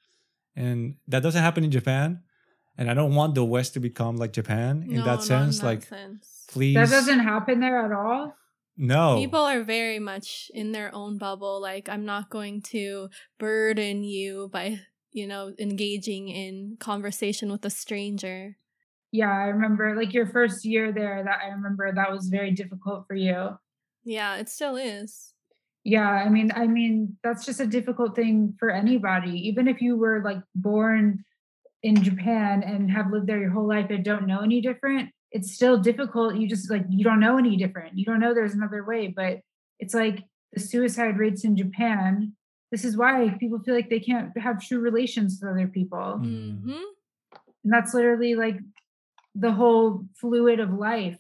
[0.55, 2.21] And that doesn't happen in japan.
[2.79, 5.59] And i don't want the west to become like japan in No, that not sense.
[5.61, 6.45] that like sense.
[6.53, 8.37] please that doesn't happen there at all
[8.77, 11.61] no People are very much in their own bubble.
[11.61, 13.09] Like, I'm not going to
[13.39, 14.81] burden you by,
[15.13, 18.57] you know, engaging in conversation with a stranger.
[19.13, 23.07] yeah i remember like your first year there that i remember that was very difficult
[23.07, 23.57] for you
[24.05, 25.33] Yeah, it still is.
[25.85, 29.97] yeah i mean i mean that's just a difficult thing for anybody even if you
[29.97, 31.25] were like born
[31.83, 35.53] in japan and have lived there your whole life and don't know any different it's
[35.53, 36.37] still difficult.
[36.37, 37.99] You just like you don't know any different.
[37.99, 39.41] You don't know there's another way but
[39.79, 42.33] it's like the suicide rates in japan
[42.73, 46.21] this is why people feel like they can't have true relations with other people.
[46.21, 46.63] Mm.
[46.63, 46.83] hmm
[47.65, 48.59] and that's literally like
[49.35, 51.19] the whole fluid of life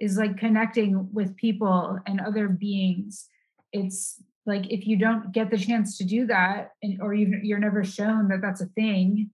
[0.00, 3.28] is like connecting with people and other beings.
[3.70, 7.58] It's like if you don't get the chance to do that and or you you're
[7.58, 9.30] never shown that that's a thing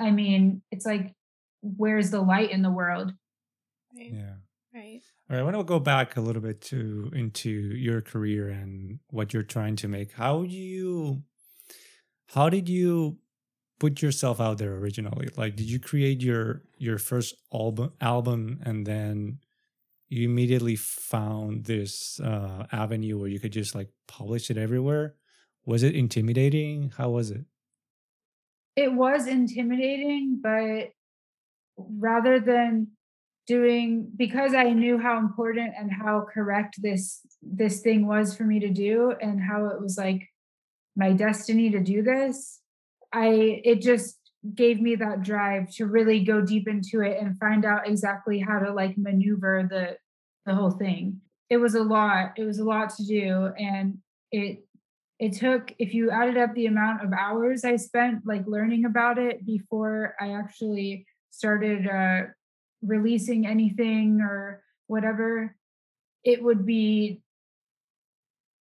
[0.00, 1.14] i mean it's like
[1.62, 3.12] where's the light in the world
[3.96, 4.12] Right.
[4.12, 4.34] yeah
[4.72, 5.00] Right.
[5.28, 9.00] All right, I want to go back a little bit to into your career and
[9.10, 10.12] what you're trying to make.
[10.12, 11.24] How do you
[12.28, 13.18] how did you
[13.80, 15.28] put yourself out there originally?
[15.36, 19.38] Like did you create your your first album album and then
[20.08, 25.16] you immediately found this uh avenue where you could just like publish it everywhere?
[25.66, 26.92] Was it intimidating?
[26.96, 27.44] How was it?
[28.76, 30.90] it was intimidating but
[31.98, 32.88] rather than
[33.46, 38.60] doing because i knew how important and how correct this this thing was for me
[38.60, 40.28] to do and how it was like
[40.96, 42.60] my destiny to do this
[43.12, 44.20] i it just
[44.54, 48.58] gave me that drive to really go deep into it and find out exactly how
[48.58, 49.96] to like maneuver the
[50.46, 51.20] the whole thing.
[51.48, 52.32] It was a lot.
[52.36, 53.98] It was a lot to do and
[54.32, 54.64] it
[55.18, 59.18] it took if you added up the amount of hours I spent like learning about
[59.18, 62.22] it before I actually started uh
[62.82, 65.54] releasing anything or whatever
[66.24, 67.22] it would be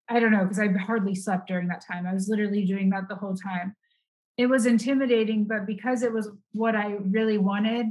[0.09, 2.07] I don't know because I hardly slept during that time.
[2.07, 3.75] I was literally doing that the whole time
[4.39, 7.87] it was intimidating, but because it was what I really wanted,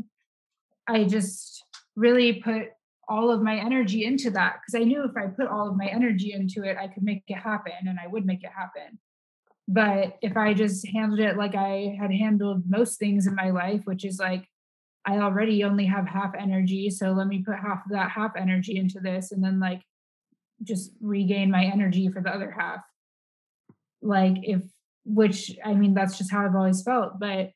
[0.86, 1.62] I just
[1.94, 2.68] really put
[3.06, 5.88] all of my energy into that because I knew if I put all of my
[5.88, 8.98] energy into it, I could make it happen and I would make it happen.
[9.68, 13.82] But if I just handled it like I had handled most things in my life,
[13.84, 14.48] which is like,
[15.08, 16.90] I already only have half energy.
[16.90, 19.80] So let me put half of that half energy into this and then like
[20.62, 22.80] just regain my energy for the other half.
[24.02, 24.62] Like, if
[25.06, 27.18] which I mean, that's just how I've always felt.
[27.18, 27.52] But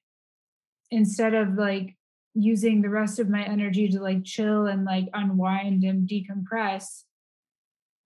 [0.91, 1.95] instead of like
[2.33, 7.03] using the rest of my energy to like chill and like unwind and decompress,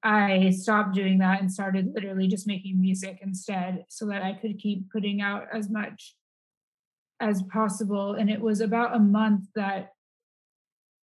[0.02, 4.58] I stopped doing that and started literally just making music instead so that I could
[4.58, 6.16] keep putting out as much
[7.20, 8.14] as possible.
[8.14, 9.92] And it was about a month that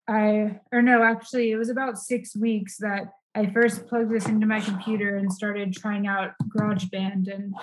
[0.08, 4.46] I, or no, actually, it was about six weeks that I first plugged this into
[4.46, 7.54] my computer and started trying out GarageBand and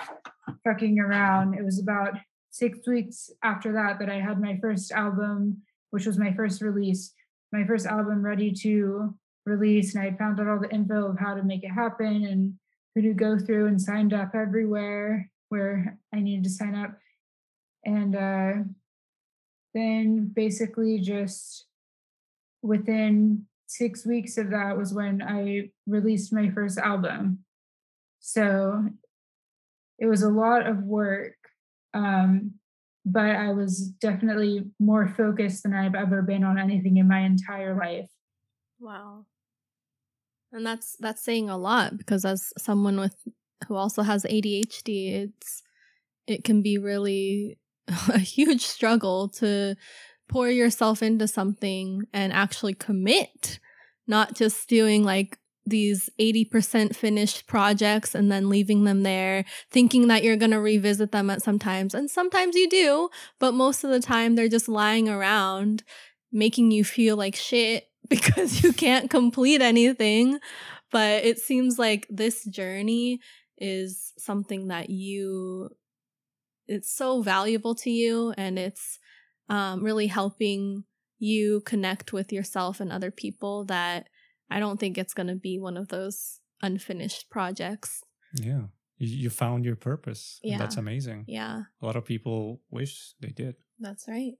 [0.64, 1.54] fucking around.
[1.54, 2.14] It was about
[2.50, 7.12] six weeks after that that I had my first album, which was my first release,
[7.52, 9.14] my first album ready to
[9.44, 9.94] release.
[9.94, 12.54] And I found out all the info of how to make it happen and
[12.94, 16.96] who to go through and signed up everywhere where I needed to sign up.
[17.86, 18.52] And uh,
[19.74, 21.66] then basically just
[22.62, 27.44] within six weeks of that was when I released my first album.
[28.20, 28.88] So
[29.98, 31.36] it was a lot of work,
[31.94, 32.54] um,
[33.04, 37.76] but I was definitely more focused than I've ever been on anything in my entire
[37.76, 38.10] life.
[38.80, 39.26] Wow.
[40.52, 43.14] And that's that's saying a lot because as someone with
[43.68, 45.62] who also has ADHD, it's
[46.26, 47.58] it can be really
[48.08, 49.76] a huge struggle to
[50.28, 53.58] pour yourself into something and actually commit,
[54.06, 60.22] not just doing like these 80% finished projects and then leaving them there, thinking that
[60.22, 61.92] you're going to revisit them at some times.
[61.92, 63.08] And sometimes you do,
[63.40, 65.82] but most of the time they're just lying around,
[66.32, 70.38] making you feel like shit because you can't complete anything.
[70.92, 73.20] But it seems like this journey
[73.58, 75.70] is something that you,
[76.68, 78.98] it's so valuable to you and it's
[79.48, 80.84] um, really helping
[81.18, 84.08] you connect with yourself and other people that
[84.50, 88.02] I don't think it's going to be one of those unfinished projects.
[88.34, 88.64] Yeah.
[88.98, 90.40] You, found your purpose.
[90.42, 90.58] Yeah.
[90.58, 91.24] That's amazing.
[91.28, 91.62] Yeah.
[91.82, 93.56] A lot of people wish they did.
[93.78, 94.32] That's right.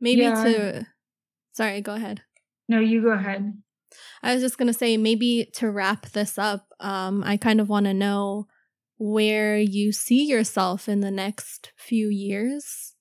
[0.00, 0.44] Maybe yeah.
[0.44, 0.86] to,
[1.52, 2.22] sorry, go ahead.
[2.68, 3.60] No, you go ahead.
[4.22, 7.68] I was just going to say, maybe to wrap this up, um, I kind of
[7.68, 8.46] want to know
[8.98, 12.94] where you see yourself in the next few years.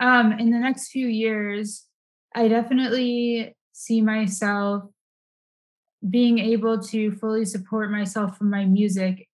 [0.00, 1.86] Um, in the next few years,
[2.34, 4.84] I definitely see myself
[6.08, 9.28] being able to fully support myself from my music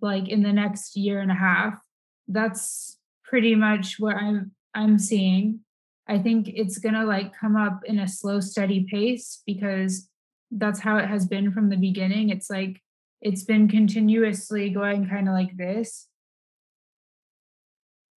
[0.00, 1.78] like in the next year and a half.
[2.26, 5.60] That's pretty much what i'm i'm seeing.
[6.08, 10.08] I think it's going to like come up in a slow steady pace because
[10.50, 12.30] that's how it has been from the beginning.
[12.30, 12.80] It's like
[13.20, 16.08] it's been continuously going kind of like this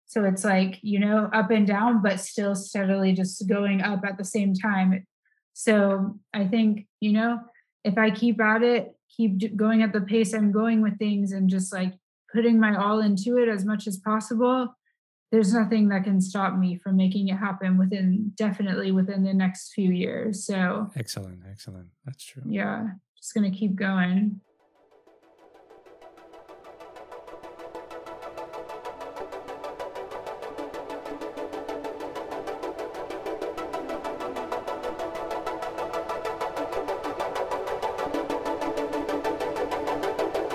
[0.05, 4.17] so it's like you know up and down but still steadily just going up at
[4.17, 5.05] the same time
[5.53, 7.39] so I think, you know,
[7.84, 11.49] if I keep at it, keep going at the pace I'm going with things and
[11.49, 11.93] just like
[12.31, 14.75] putting my all into it as much as possible,
[15.31, 19.73] there's nothing that can stop me from making it happen within definitely within the next
[19.73, 20.45] few years.
[20.45, 21.89] So excellent, excellent.
[22.05, 22.43] That's true.
[22.47, 24.41] Yeah, just going to keep going.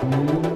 [0.09, 0.48] Yeah.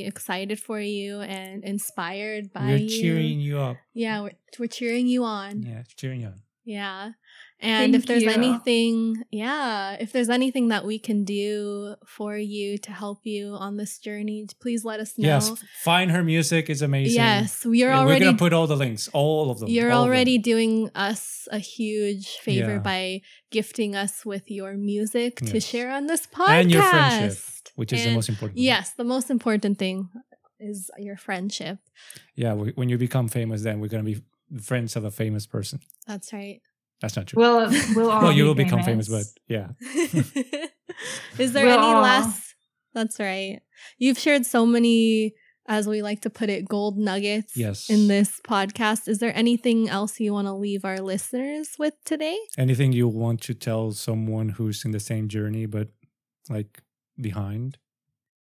[0.00, 2.88] Really excited for you and inspired by We're you.
[2.88, 3.76] cheering you up.
[3.94, 5.62] Yeah, we're, we're cheering you on.
[5.62, 6.42] Yeah, cheering you on.
[6.64, 7.12] Yeah.
[7.62, 8.30] And if there's you.
[8.30, 13.76] anything, yeah, if there's anything that we can do for you to help you on
[13.76, 15.28] this journey, please let us know.
[15.28, 17.16] Yes, find her music is amazing.
[17.16, 19.68] Yes, we are Yeah, already We're gonna put all the links, all of them.
[19.68, 20.10] you're all of them.
[20.16, 22.78] already doing us a huge favor Yeah.
[22.78, 23.20] by
[23.50, 26.60] gifting us with your music to share on this podcast.
[26.62, 27.38] And your friendship,
[27.76, 28.58] which is the most important.
[28.58, 30.08] Yes, the most important thing
[30.58, 31.78] is your friendship.
[32.36, 34.22] Yeah, we- when you become famous, then we're gonna be
[34.62, 35.80] friends of a famous person.
[36.06, 36.60] That's right.
[37.00, 37.40] That's not true.
[37.42, 39.68] We'll we'll all well, you be will become famous, but yeah.
[41.38, 42.54] Is there We'll any all- last?
[42.92, 43.60] That's right.
[43.98, 45.34] You've shared so many,
[45.68, 47.88] as we like to put it, gold nuggets Yes.
[47.88, 49.06] in this podcast.
[49.08, 52.36] Is there anything else you want to leave our listeners with today?
[52.58, 55.88] Anything you want to tell someone who's in the same journey but
[56.48, 56.82] like
[57.20, 57.78] behind?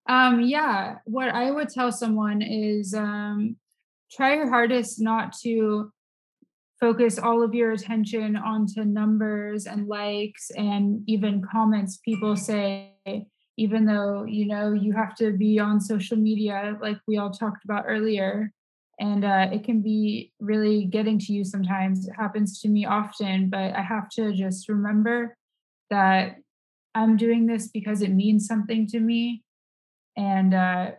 [0.08, 3.56] Um, yeah, what I would tell someone is um,
[4.10, 5.92] try your hardest not to
[6.82, 12.90] focus all of your attention onto numbers and likes and even comments people say,
[13.56, 17.64] even though you know you have to be on social media, like we all talked
[17.64, 18.50] about earlier.
[18.98, 22.08] And uh, it can be really getting to you sometimes.
[22.08, 25.36] It happens to me often, but I have to just remember
[25.88, 26.38] that
[26.96, 29.44] I'm doing this because it means something to me
[30.16, 30.90] and uh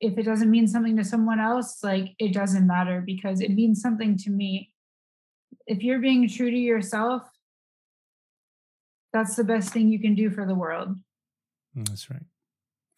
[0.00, 3.80] if it doesn't mean something to someone else like it doesn't matter because it means
[3.80, 4.70] something to me
[5.66, 7.22] if you're being true to yourself
[9.12, 10.96] that's the best thing you can do for the world
[11.76, 12.24] Mm, That's right.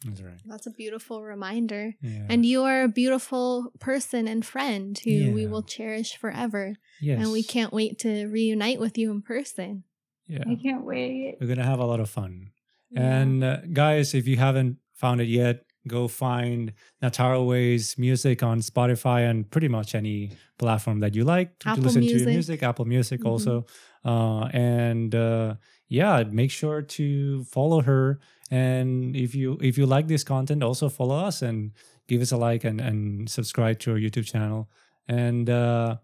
[0.02, 0.38] That's right.
[0.46, 1.92] That's a beautiful reminder.
[2.00, 2.24] Yeah.
[2.30, 6.76] And you are a beautiful person and friend who we will cherish forever.
[6.98, 7.20] yes.
[7.22, 9.84] And we can't wait to reunite with you in person.
[10.26, 10.44] Yeah.
[10.48, 12.52] i can't wait We're gonna have a lot of fun.
[12.90, 13.02] Yeah.
[13.20, 16.72] And uh, guys, if you haven't found it yet, go find
[17.02, 21.70] Natara Way's music on Spotify and pretty much any platform that you like to, to
[21.70, 22.28] Apple listen to your Music.
[22.32, 22.62] music.
[22.62, 23.26] Apple Music Mhm.
[23.28, 23.66] also.
[24.04, 25.54] Uh, and uh,
[25.88, 28.20] yeah, make sure to follow her.
[28.50, 31.72] And if you if you like this content, also follow us and
[32.08, 34.68] give us a like and, and subscribe to our YouTube channel.
[35.08, 35.96] And uh,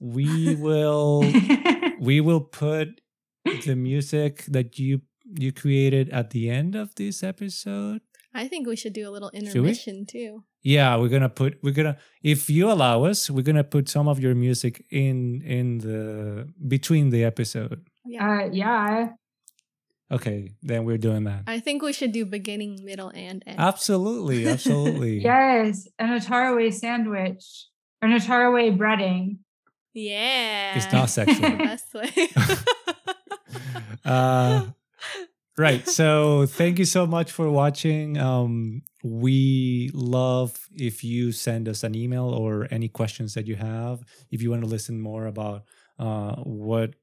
[0.00, 1.22] we will
[2.00, 3.00] we will put
[3.64, 5.02] the music that you
[5.38, 8.00] you created at the end of this episode.
[8.38, 9.40] I think we should do a little we?
[9.40, 10.44] intermission too.
[10.62, 14.20] Yeah, we're gonna put we're gonna if you allow us, we're gonna put some of
[14.20, 17.86] your music in in the between the episode.
[18.04, 18.30] Yeah.
[18.30, 19.08] uh yeah
[20.10, 21.42] Okay, then we're doing that.
[21.46, 23.60] I think we should do beginning, middle, and end.
[23.60, 25.18] Absolutely, absolutely.
[25.32, 27.44] yes an ataraway sandwich
[28.00, 29.38] or an ataraway breading
[29.98, 30.76] yeah.
[30.76, 31.50] It's not sexual.
[31.50, 32.28] the best way.
[34.04, 34.66] uh,
[35.58, 35.86] right.
[35.86, 38.18] So thank you so much for watching.
[38.18, 44.02] Um, we love if you send us an email or any questions that you have.
[44.30, 45.64] If you want to listen more about
[45.98, 46.94] uh, what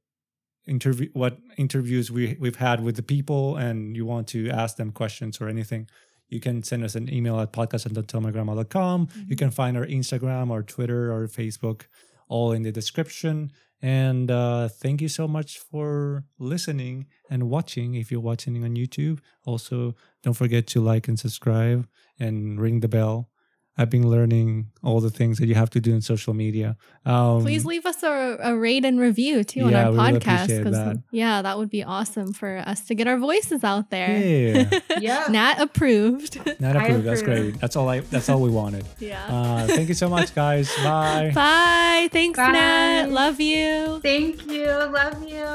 [0.68, 4.92] interview what interviews we we've had with the people and you want to ask them
[4.92, 5.88] questions or anything
[6.30, 11.14] you can send us an email at podcast.telemygrandma.com you can find our instagram our twitter
[11.14, 11.84] or facebook
[12.28, 13.52] all in the description
[13.86, 17.94] and uh, thank you so much for listening and watching.
[17.94, 19.94] If you're watching on youtube also
[20.24, 21.88] don't forget to like and subscribe
[22.20, 23.30] and ring the bell
[23.78, 26.76] i've been learning all the things that you have to do in social media
[27.06, 30.22] um, Please leave us a, a rate and review too Yeah, on we our would
[30.24, 31.04] podcast appreciate that.
[31.12, 34.18] yeah, that would be awesome for us to get our voices out there.
[34.18, 34.80] Yeah.
[35.00, 35.28] Yeah.
[35.30, 36.40] Nat approved.
[36.60, 37.04] Not I approved.
[37.06, 37.52] That's approve.
[37.52, 37.60] great.
[37.62, 38.00] That's all I.
[38.00, 38.86] That's all we wanted.
[39.00, 39.22] yeah.
[39.28, 40.74] Uh, thank you so much, guys.
[40.84, 41.32] Bye.
[41.36, 42.10] Bye.
[42.12, 42.52] Thanks, Bye.
[42.54, 43.12] Nat.
[43.12, 44.00] Love you.
[44.02, 45.46] thank you love you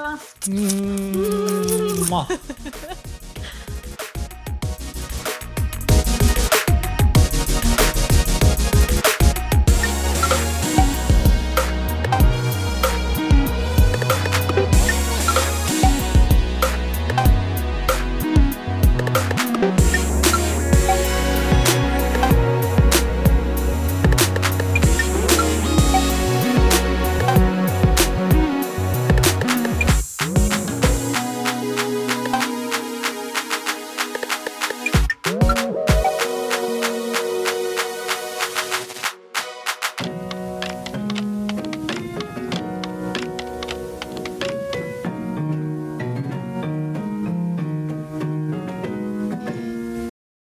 [2.07, 2.29] Mwah.